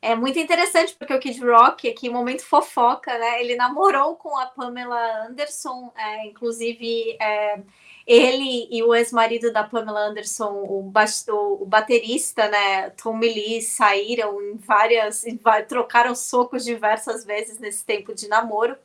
[0.00, 4.46] é muito interessante, porque o Kid Rock, aqui, momento fofoca, né, ele namorou com a
[4.46, 7.16] Pamela Anderson, é, inclusive...
[7.20, 7.60] É,
[8.06, 14.42] ele e o ex-marido da Pamela Anderson, o, o, o, baterista, né, Tommy Lee, saíram
[14.42, 15.38] em várias, em,
[15.68, 18.76] trocaram socos diversas vezes nesse tempo de namoro.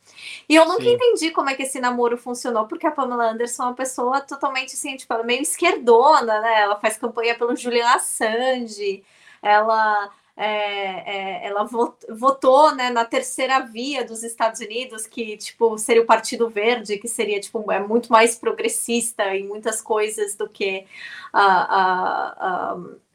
[0.48, 0.94] E eu nunca Sim.
[0.94, 4.74] entendi como é que esse namoro funcionou, porque a Pamela Anderson é uma pessoa totalmente
[4.74, 6.60] assim, tipo, ela é meio esquerdona, né?
[6.62, 9.04] Ela faz campanha pelo Julian Assange,
[9.42, 10.10] ela
[10.40, 11.68] é, é, ela
[12.08, 17.08] votou né, na terceira via dos Estados Unidos, que tipo seria o Partido Verde, que
[17.08, 20.86] seria tipo é muito mais progressista em muitas coisas do que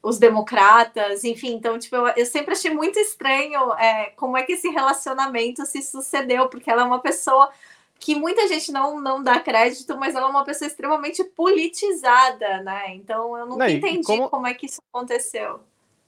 [0.01, 1.53] os democratas, enfim.
[1.53, 5.81] Então, tipo, eu, eu sempre achei muito estranho é, como é que esse relacionamento se
[5.81, 7.49] sucedeu, porque ela é uma pessoa
[7.97, 12.93] que muita gente não, não dá crédito, mas ela é uma pessoa extremamente politizada, né?
[12.95, 14.29] Então eu nunca não, entendi como...
[14.29, 15.61] como é que isso aconteceu.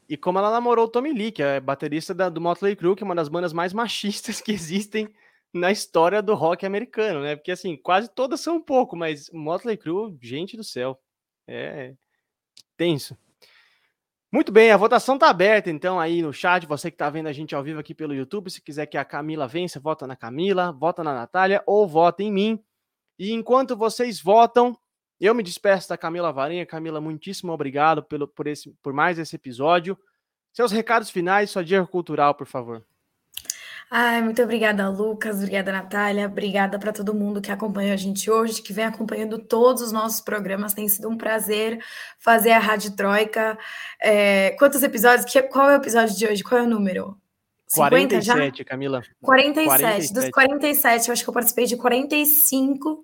[0.08, 3.04] E como ela namorou o Tommy Lee, que é baterista da, do Motley Crue, que
[3.04, 5.10] é uma das bandas mais machistas que existem
[5.54, 7.36] na história do rock americano, né?
[7.36, 11.00] Porque assim, quase todas são um pouco, mas Motley Crue, gente do céu,
[11.48, 11.94] é
[12.78, 13.18] tenso.
[14.32, 17.32] Muito bem, a votação tá aberta, então, aí no chat, você que tá vendo a
[17.32, 20.74] gente ao vivo aqui pelo YouTube, se quiser que a Camila vença, vota na Camila,
[20.74, 22.64] vota na Natália ou vota em mim.
[23.18, 24.78] E enquanto vocês votam,
[25.26, 26.66] eu me despeço da Camila Varinha.
[26.66, 29.98] Camila, muitíssimo obrigado pelo, por, esse, por mais esse episódio.
[30.54, 32.84] Seus recados finais, sua dica cultural, por favor.
[33.90, 35.38] Ai, muito obrigada, Lucas.
[35.38, 36.26] Obrigada, Natália.
[36.26, 40.22] Obrigada para todo mundo que acompanha a gente hoje, que vem acompanhando todos os nossos
[40.22, 40.74] programas.
[40.74, 41.84] Tem sido um prazer
[42.20, 43.58] fazer a Rádio Troika.
[44.02, 45.26] É, quantos episódios?
[45.52, 46.44] Qual é o episódio de hoje?
[46.44, 47.16] Qual é o número?
[47.74, 48.66] 47, já?
[48.66, 49.04] Camila.
[49.22, 49.68] 47.
[49.68, 50.14] 47.
[50.14, 53.04] Dos 47, eu acho que eu participei de 45.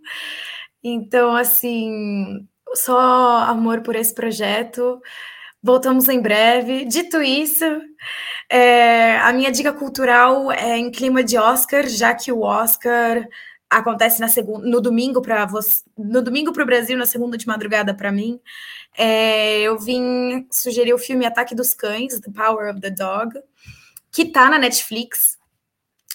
[0.84, 5.02] Então, assim, só amor por esse projeto.
[5.62, 6.86] Voltamos em breve.
[6.86, 7.66] Dito isso,
[8.50, 13.28] é, a minha dica cultural é em clima de Oscar, já que o Oscar
[13.70, 17.48] acontece na segunda, no domingo para você, no domingo para o Brasil, na segunda de
[17.48, 18.40] madrugada para mim.
[18.98, 23.40] É, eu vim sugerir o filme Ataque dos Cães, The Power of the Dog,
[24.12, 25.40] que está na Netflix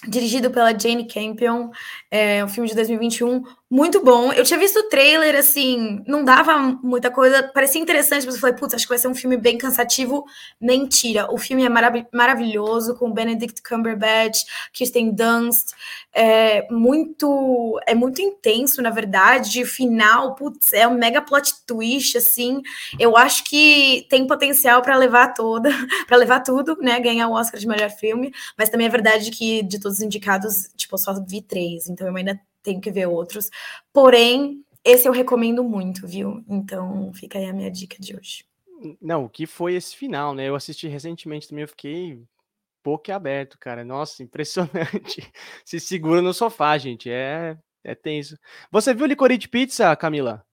[0.07, 1.71] dirigido pela Jane Campion,
[2.11, 4.31] é um filme de 2021 muito bom.
[4.31, 8.55] Eu tinha visto o trailer, assim, não dava muita coisa, parecia interessante, mas eu falei,
[8.55, 10.25] putz, acho que vai ser um filme bem cansativo.
[10.59, 15.73] Mentira, o filme é marav maravilhoso, com Benedict Cumberbatch, Kirsten Dunst,
[16.13, 22.17] é muito, é muito intenso, na verdade, o final, putz, é um mega plot twist,
[22.17, 22.61] assim,
[22.97, 25.69] eu acho que tem potencial para levar toda,
[26.07, 29.61] para levar tudo, né, ganhar o Oscar de melhor filme, mas também é verdade que
[29.63, 33.07] de todos os indicados, tipo, eu só vi três, então eu ainda tenho que ver
[33.07, 33.49] outros.
[33.93, 36.43] Porém, esse eu recomendo muito, viu?
[36.49, 38.45] Então, fica aí a minha dica de hoje.
[39.01, 40.49] Não, o que foi esse final, né?
[40.49, 42.21] Eu assisti recentemente também, eu fiquei
[42.83, 43.85] pouco aberto, cara.
[43.85, 45.31] Nossa, impressionante.
[45.63, 47.09] Se segura no sofá, gente.
[47.09, 48.37] É, é tenso.
[48.69, 50.45] Você viu Licorice Pizza, Camila?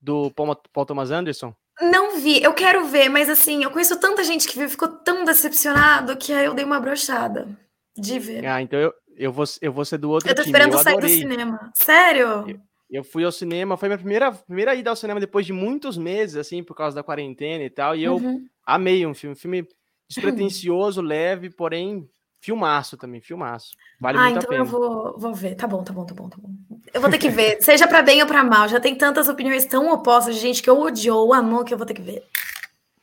[0.00, 1.54] Do Paul, Paul Thomas Anderson?
[1.80, 5.24] Não vi, eu quero ver, mas assim, eu conheço tanta gente que viu, ficou tão
[5.24, 7.48] decepcionado que aí eu dei uma brochada
[7.96, 8.44] de ver.
[8.46, 10.52] Ah, então eu, eu vou, eu vou ser do outro Eu tô time.
[10.52, 11.70] esperando eu sair do cinema.
[11.74, 12.44] Sério?
[12.48, 12.60] Eu,
[12.90, 16.36] eu, fui ao cinema, foi minha primeira, primeira ida ao cinema depois de muitos meses,
[16.36, 17.96] assim, por causa da quarentena e tal.
[17.96, 18.46] E eu uhum.
[18.64, 19.34] amei um filme.
[19.34, 19.68] Um filme
[20.08, 22.08] despretensioso, leve, porém
[22.40, 23.76] filmaço também, filmaço.
[24.00, 24.62] Vale ah, muito então a pena.
[24.62, 25.54] eu vou, vou ver.
[25.54, 26.50] Tá bom, tá bom, tá bom, tá bom.
[26.94, 28.68] Eu vou ter que ver, seja para bem ou para mal.
[28.68, 31.78] Já tem tantas opiniões tão opostas de gente que eu odiou, ou amou, que eu
[31.78, 32.24] vou ter que ver.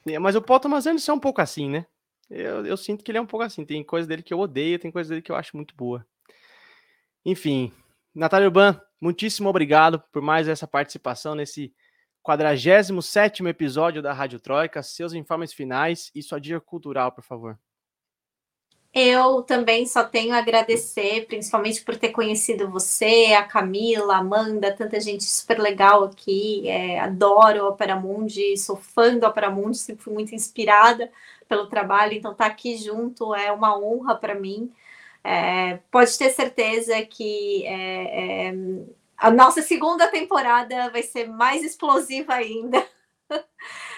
[0.08, 1.86] É, mas o Paul Thomas Anderson é um pouco assim, né?
[2.30, 3.66] Eu, eu sinto que ele é um pouco assim.
[3.66, 6.06] Tem coisa dele que eu odeio, tem coisa dele que eu acho muito boa.
[7.24, 7.72] Enfim,
[8.14, 11.74] Natália Urban, muitíssimo obrigado por mais essa participação nesse
[12.22, 14.82] 47 episódio da Rádio Troika.
[14.82, 17.60] Seus informes finais e sua dica cultural, por favor.
[18.94, 24.74] Eu também só tenho a agradecer, principalmente por ter conhecido você, a Camila, a Amanda,
[24.74, 26.66] tanta gente super legal aqui.
[26.70, 31.12] É, adoro o Opera Mundi, sou fã do Opera Mundi, sempre fui muito inspirada
[31.48, 34.72] pelo trabalho, então estar tá aqui junto é uma honra para mim.
[35.24, 38.54] É, pode ter certeza que é, é,
[39.18, 42.86] a nossa segunda temporada vai ser mais explosiva ainda.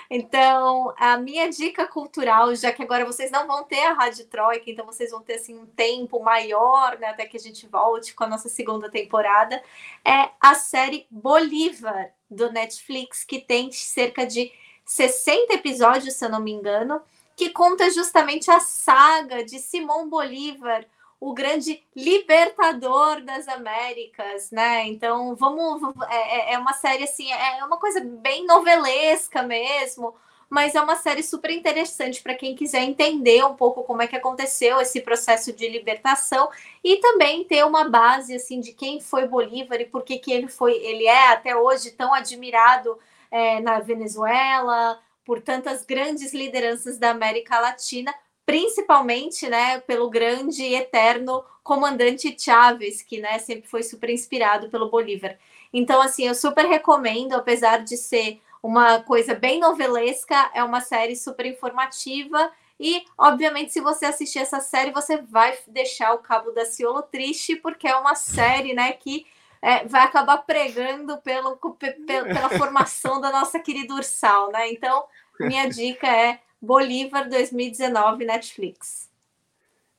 [0.10, 4.72] Então, a minha dica cultural, já que agora vocês não vão ter a Rádio Troika,
[4.72, 8.24] então vocês vão ter assim um tempo maior, né, até que a gente volte com
[8.24, 9.62] a nossa segunda temporada,
[10.06, 14.50] é a série Bolívar do Netflix, que tem cerca de
[14.86, 17.02] 60 episódios, se eu não me engano,
[17.38, 20.84] que conta justamente a saga de Simão Bolívar,
[21.20, 24.88] o grande libertador das Américas, né?
[24.88, 25.94] Então, vamos.
[26.10, 30.16] É, é, é uma série assim, é uma coisa bem novelesca mesmo,
[30.50, 34.16] mas é uma série super interessante para quem quiser entender um pouco como é que
[34.16, 36.50] aconteceu esse processo de libertação
[36.84, 40.48] e também ter uma base assim de quem foi Bolívar e por que, que ele
[40.48, 42.98] foi, ele é até hoje tão admirado
[43.30, 48.16] é, na Venezuela por tantas grandes lideranças da América Latina,
[48.46, 54.90] principalmente, né, pelo grande e eterno comandante Chávez, que, né, sempre foi super inspirado pelo
[54.90, 55.38] Bolívar.
[55.74, 61.18] Então, assim, eu super recomendo, apesar de ser uma coisa bem novelesca, é uma série
[61.18, 62.50] super informativa
[62.80, 67.58] e, obviamente, se você assistir essa série, você vai deixar o Cabo da Ciolo triste,
[67.58, 69.26] porque é uma série, né, que
[69.62, 74.72] é, vai acabar pregando pelo, pela formação da nossa querida Ursal, né?
[74.72, 75.06] Então,
[75.40, 79.10] minha dica é Bolívar 2019 Netflix.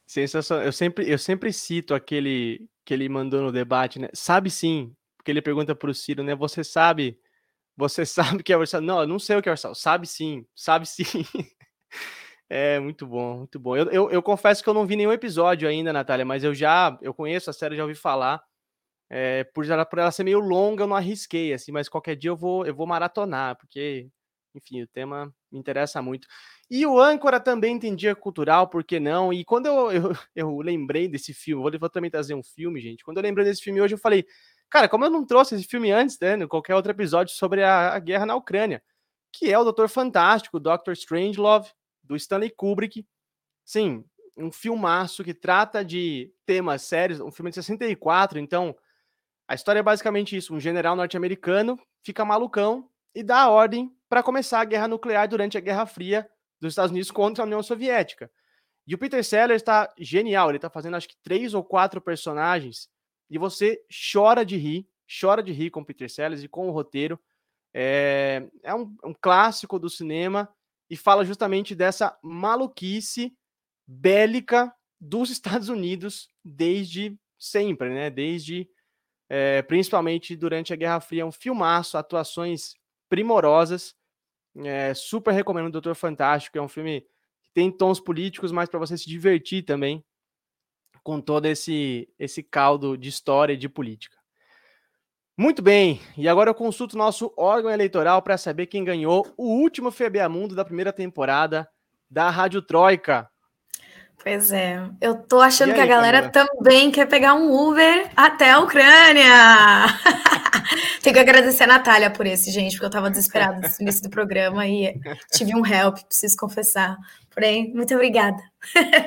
[0.06, 0.64] Sensacional.
[0.64, 4.08] Eu sempre, eu sempre cito aquele que ele mandou no debate, né?
[4.14, 6.34] Sabe sim, porque ele pergunta para o Ciro, né?
[6.34, 7.18] Você sabe,
[7.76, 8.80] você sabe que é Ursal?
[8.80, 9.74] Não, eu não sei o que é Ursal.
[9.74, 11.04] Sabe sim, sabe sim.
[12.50, 13.76] É muito bom, muito bom.
[13.76, 16.98] Eu, eu, eu, confesso que eu não vi nenhum episódio ainda, Natália, mas eu já
[17.02, 18.42] eu conheço a série, já ouvi falar.
[19.10, 22.30] É, por, ela, por ela ser meio longa, eu não arrisquei, assim, mas qualquer dia
[22.30, 24.08] eu vou, eu vou maratonar, porque,
[24.54, 26.28] enfim, o tema me interessa muito.
[26.70, 29.32] E o âncora também entendia cultural, por que não?
[29.32, 33.02] E quando eu, eu, eu lembrei desse filme, vou, vou também trazer um filme, gente.
[33.02, 34.26] Quando eu lembrei desse filme hoje, eu falei,
[34.68, 37.98] cara, como eu não trouxe esse filme antes, né, qualquer outro episódio sobre a, a
[37.98, 38.82] guerra na Ucrânia,
[39.32, 41.70] que é o Doutor Fantástico, Doctor Strangelove,
[42.02, 43.06] do Stanley Kubrick.
[43.64, 44.04] Sim,
[44.36, 48.74] um filmaço que trata de temas sérios, um filme de 64, então
[49.48, 54.22] a história é basicamente isso: um general norte-americano fica malucão e dá a ordem para
[54.22, 56.28] começar a guerra nuclear durante a Guerra Fria
[56.60, 58.30] dos Estados Unidos contra a União Soviética.
[58.86, 62.88] E o Peter Sellers está genial, ele está fazendo acho que três ou quatro personagens
[63.30, 63.82] e você
[64.12, 64.88] chora de rir,
[65.20, 67.18] chora de rir com o Peter Sellers e com o roteiro.
[67.74, 70.48] É, é um, um clássico do cinema
[70.88, 73.36] e fala justamente dessa maluquice
[73.86, 78.10] bélica dos Estados Unidos desde sempre, né?
[78.10, 78.68] Desde
[79.28, 81.22] é, principalmente durante a Guerra Fria.
[81.22, 82.74] É um filmaço, atuações
[83.08, 83.94] primorosas.
[84.64, 86.58] É, super recomendo o Doutor Fantástico.
[86.58, 87.02] É um filme
[87.42, 90.04] que tem tons políticos, mas para você se divertir também
[91.02, 94.18] com todo esse, esse caldo de história e de política.
[95.40, 99.90] Muito bem, e agora eu consulto nosso órgão eleitoral para saber quem ganhou o último
[99.92, 101.68] FBA Mundo da primeira temporada
[102.10, 103.30] da Rádio Troika.
[104.22, 106.50] Pois é, eu tô achando aí, que a galera Camila?
[106.56, 109.86] também quer pegar um Uber até a Ucrânia.
[111.02, 114.10] Tenho que agradecer a Natália por esse, gente, porque eu tava desesperada no início do
[114.10, 115.00] programa e
[115.32, 116.96] tive um help, preciso confessar.
[117.30, 118.42] Porém, muito obrigada.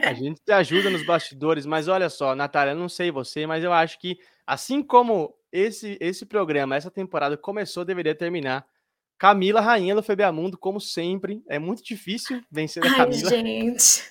[0.04, 3.74] a gente te ajuda nos bastidores, mas olha só, Natália, não sei você, mas eu
[3.74, 8.66] acho que assim como esse esse programa, essa temporada começou, deveria terminar.
[9.18, 11.44] Camila, rainha do FBA Mundo, como sempre.
[11.48, 13.30] É muito difícil vencer a Camila.
[13.30, 14.11] Ai, gente.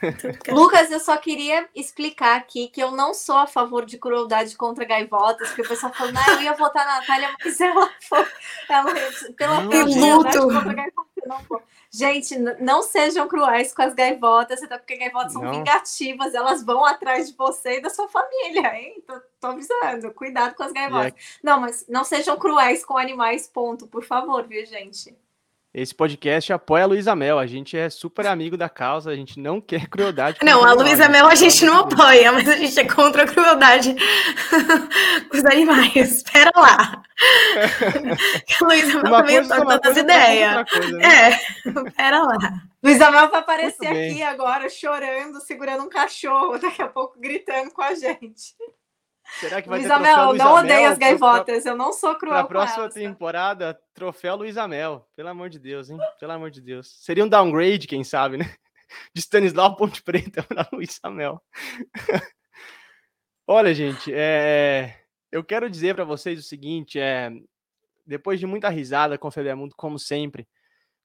[0.50, 4.84] Lucas, eu só queria explicar aqui que eu não sou a favor de crueldade contra
[4.84, 8.26] gaivotas, porque o pessoal falou, não, eu ia votar na Natália, mas ela foi.
[8.68, 8.94] Ela,
[9.36, 11.62] pela crueldade contra gaivotas, não.
[11.92, 15.42] Gente, não sejam cruéis com as gaivotas, até porque gaivotas não.
[15.42, 19.02] são vingativas, elas vão atrás de você e da sua família, hein?
[19.04, 21.12] Tô, tô avisando, cuidado com as gaivotas.
[21.42, 25.16] Não, mas não sejam cruéis com animais, ponto, por favor, viu, gente?
[25.72, 27.38] Esse podcast apoia a Luísa Mel.
[27.38, 30.38] A gente é super amigo da causa, a gente não quer crueldade.
[30.42, 33.94] Não, a Luísa Mel a gente não apoia, mas a gente é contra a crueldade
[35.30, 35.94] com os animais.
[35.94, 37.00] Espera lá.
[38.60, 40.56] a Luísa Mel também tá todas as ideias.
[40.90, 41.28] né?
[41.28, 42.62] É, espera lá.
[42.82, 47.82] Luísa Mel vai aparecer aqui agora chorando, segurando um cachorro, daqui a pouco gritando com
[47.82, 48.56] a gente.
[49.38, 52.34] Será que vai Luísa ter troféu Mel, não odeie as gaivotas, eu não sou cruel
[52.34, 53.80] Na próxima elas, temporada, tá?
[53.94, 55.08] troféu Luísa Mel.
[55.14, 55.98] Pelo amor de Deus, hein?
[56.18, 56.96] Pelo amor de Deus.
[57.00, 58.44] Seria um downgrade, quem sabe, né?
[59.14, 61.40] De Stanislau Ponte Preta para Luísa Mel.
[63.46, 64.96] Olha, gente, é...
[65.30, 67.30] eu quero dizer para vocês o seguinte, é...
[68.04, 70.48] depois de muita risada com o Mundo, como sempre,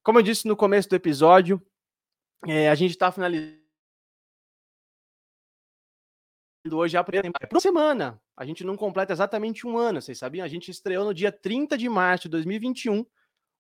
[0.02, 1.62] como eu disse no começo do episódio,
[2.48, 2.70] é...
[2.70, 3.65] a gente está finalizando
[6.74, 8.20] hoje a primeira semana.
[8.36, 10.46] A gente não completa exatamente um ano, vocês sabiam?
[10.46, 13.00] A gente estreou no dia 30 de março de 2021.
[13.02, 13.08] O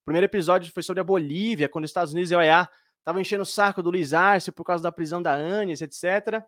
[0.05, 3.43] primeiro episódio foi sobre a Bolívia, quando os Estados Unidos e a OEA estavam enchendo
[3.43, 6.43] o saco do Luiz Arce por causa da prisão da Anis, etc.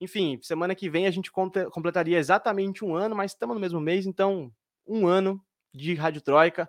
[0.00, 4.06] Enfim, semana que vem a gente completaria exatamente um ano, mas estamos no mesmo mês,
[4.06, 4.52] então
[4.86, 5.40] um ano
[5.74, 6.68] de Rádio Troika.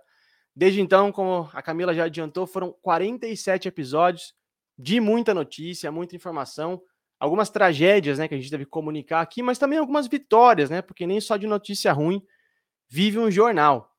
[0.56, 4.34] Desde então, como a Camila já adiantou, foram 47 episódios
[4.78, 6.82] de muita notícia, muita informação,
[7.20, 11.08] algumas tragédias, né, que a gente deve comunicar aqui, mas também algumas vitórias, né, porque
[11.08, 12.22] nem só de notícia ruim
[12.88, 13.92] vive um jornal.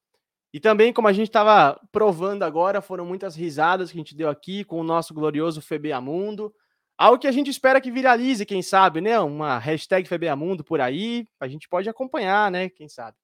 [0.53, 4.31] E também, como a gente estava provando agora, foram muitas risadas que a gente deu
[4.31, 6.55] aqui com o nosso glorioso Febeamundo.
[6.97, 9.21] Algo que a gente espera que viralize, quem sabe, né?
[9.21, 12.71] Uma hashtag Febeamundo por aí, a gente pode acompanhar, né?
[12.71, 13.17] Quem sabe.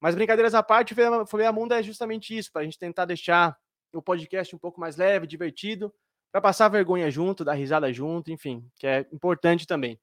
[0.00, 3.56] Mas brincadeiras à parte, o Febeamundo é justamente isso, para a gente tentar deixar
[3.92, 5.92] o podcast um pouco mais leve, divertido,
[6.36, 9.98] para passar vergonha junto, dar risada junto, enfim, que é importante também.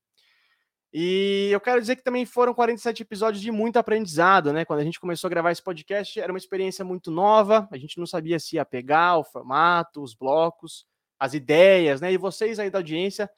[0.91, 4.65] E eu quero dizer que também foram 47 episódios de muito aprendizado, né?
[4.65, 7.99] Quando a gente começou a gravar esse podcast, era uma experiência muito nova, a gente
[7.99, 10.87] não sabia se ia pegar o formato, os blocos,
[11.19, 12.11] as ideias, né?
[12.11, 13.29] E vocês aí da audiência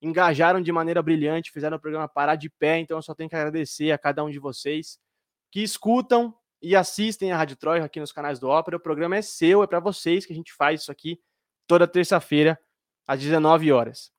[0.00, 3.36] engajaram de maneira brilhante, fizeram o programa parar de pé, então eu só tenho que
[3.36, 4.98] agradecer a cada um de vocês
[5.48, 8.78] que escutam e assistem a Rádio Troika aqui nos canais do Ópera.
[8.78, 11.20] O programa é seu, é para vocês que a gente faz isso aqui
[11.66, 12.58] toda terça-feira
[13.06, 14.12] às 19 horas.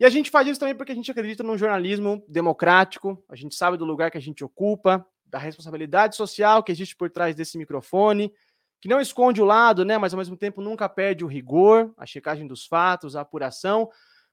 [0.00, 3.54] E a gente faz isso também porque a gente acredita num jornalismo democrático, a gente
[3.54, 7.58] sabe do lugar que a gente ocupa, da responsabilidade social que existe por trás desse
[7.58, 8.32] microfone,
[8.80, 12.06] que não esconde o lado, né, mas ao mesmo tempo nunca perde o rigor, a
[12.06, 13.90] checagem dos fatos, a apuração,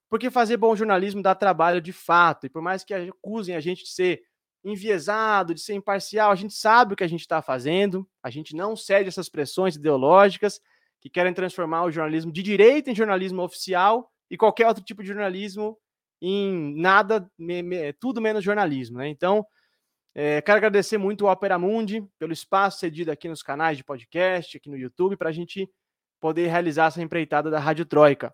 [0.08, 3.84] porque fazer bom jornalismo dá trabalho de fato, e por mais que acusem a gente
[3.84, 4.22] de ser
[4.64, 8.56] enviesado, de ser imparcial, a gente sabe o que a gente está fazendo, a gente
[8.56, 10.62] não cede essas pressões ideológicas
[11.06, 15.10] que querem transformar o jornalismo de direita em jornalismo oficial, e qualquer outro tipo de
[15.10, 15.78] jornalismo
[16.20, 19.08] em nada, me, me, tudo menos jornalismo, né?
[19.08, 19.45] Então,
[20.16, 24.58] é, quero agradecer muito ao Opera Mundi pelo espaço cedido aqui nos canais de podcast,
[24.58, 25.70] aqui no YouTube, para a gente
[26.20, 28.34] poder realizar essa empreitada da Rádio Troika.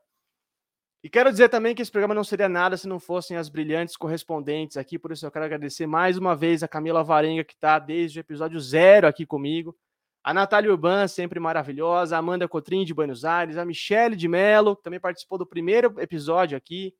[1.03, 3.97] E quero dizer também que esse programa não seria nada se não fossem as brilhantes
[3.97, 7.79] correspondentes aqui, por isso eu quero agradecer mais uma vez a Camila Varenga, que está
[7.79, 9.75] desde o episódio zero aqui comigo,
[10.23, 14.75] a Natália Urban, sempre maravilhosa, a Amanda Cotrim de Buenos Aires, a Michele de Mello,
[14.75, 16.93] que também participou do primeiro episódio aqui,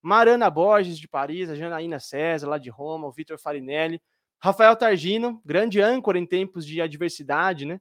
[0.00, 4.00] Marana Borges de Paris, a Janaína César, lá de Roma, o Vitor Farinelli,
[4.40, 7.80] Rafael Targino, grande âncora em tempos de adversidade, né?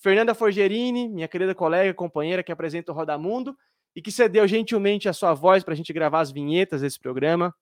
[0.00, 3.56] Fernanda Forgerini, minha querida colega, companheira que apresenta o Roda Mundo
[3.96, 7.52] e que cedeu gentilmente a sua voz para a gente gravar as vinhetas desse programa.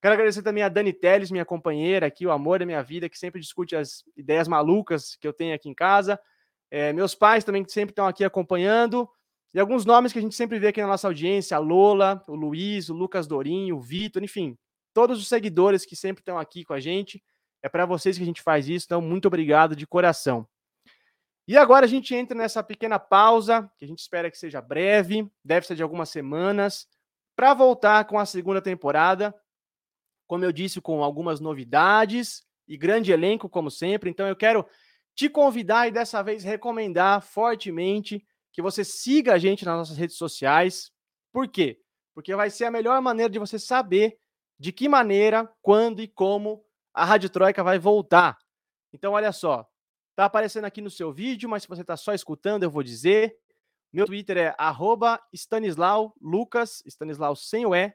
[0.00, 3.18] Quero agradecer também a Dani Teles, minha companheira aqui, o amor da minha vida, que
[3.18, 6.20] sempre discute as ideias malucas que eu tenho aqui em casa.
[6.70, 9.08] É, meus pais também, que sempre estão aqui acompanhando.
[9.52, 12.36] E alguns nomes que a gente sempre vê aqui na nossa audiência: a Lola, o
[12.36, 14.56] Luiz, o Lucas Dorinho, o Vitor, enfim,
[14.94, 17.22] todos os seguidores que sempre estão aqui com a gente.
[17.60, 20.46] É para vocês que a gente faz isso, então muito obrigado de coração.
[21.48, 25.28] E agora a gente entra nessa pequena pausa, que a gente espera que seja breve,
[25.42, 26.86] deve ser de algumas semanas,
[27.34, 29.34] para voltar com a segunda temporada
[30.28, 34.10] como eu disse, com algumas novidades e grande elenco, como sempre.
[34.10, 34.64] Então, eu quero
[35.16, 40.16] te convidar e dessa vez recomendar fortemente que você siga a gente nas nossas redes
[40.16, 40.92] sociais.
[41.32, 41.80] Por quê?
[42.14, 44.18] Porque vai ser a melhor maneira de você saber
[44.58, 46.62] de que maneira, quando e como
[46.92, 48.36] a Rádio Troika vai voltar.
[48.92, 49.66] Então, olha só,
[50.14, 53.36] tá aparecendo aqui no seu vídeo, mas se você está só escutando, eu vou dizer.
[53.90, 57.94] Meu Twitter é arroba Stanislau Lucas, Stanislau sem o E,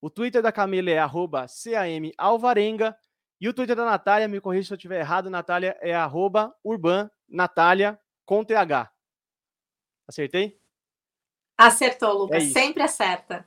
[0.00, 2.96] o Twitter da Camila é arroba CAMAlvarenga.
[3.40, 7.08] E o Twitter da Natália, me corrija se eu estiver errado, Natália, é arroba Urban
[7.28, 8.90] Natália com TH.
[10.08, 10.58] Acertei?
[11.56, 12.42] Acertou, Lucas.
[12.42, 13.46] É Sempre acerta.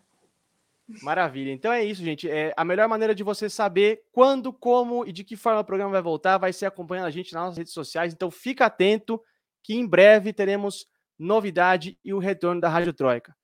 [1.01, 1.51] Maravilha.
[1.51, 2.29] Então é isso, gente.
[2.29, 5.91] É, a melhor maneira de você saber quando, como e de que forma o programa
[5.91, 8.13] vai voltar vai ser acompanhando a gente nas nossas redes sociais.
[8.13, 9.21] Então fica atento
[9.63, 13.35] que em breve teremos novidade e o retorno da Rádio Troika.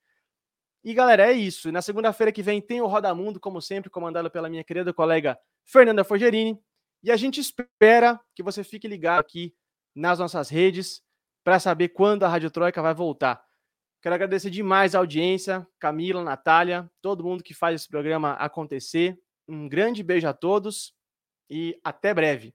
[0.84, 1.72] E galera, é isso.
[1.72, 5.38] Na segunda-feira que vem tem o Roda Mundo, como sempre, comandado pela minha querida colega
[5.64, 6.58] Fernanda Forgerini.
[7.02, 9.54] E a gente espera que você fique ligado aqui
[9.94, 11.02] nas nossas redes
[11.44, 13.42] para saber quando a Rádio Troika vai voltar.
[14.00, 19.18] Quero agradecer demais a audiência, Camila, Natália, todo mundo que faz esse programa acontecer.
[19.48, 20.94] Um grande beijo a todos
[21.50, 22.54] e até breve.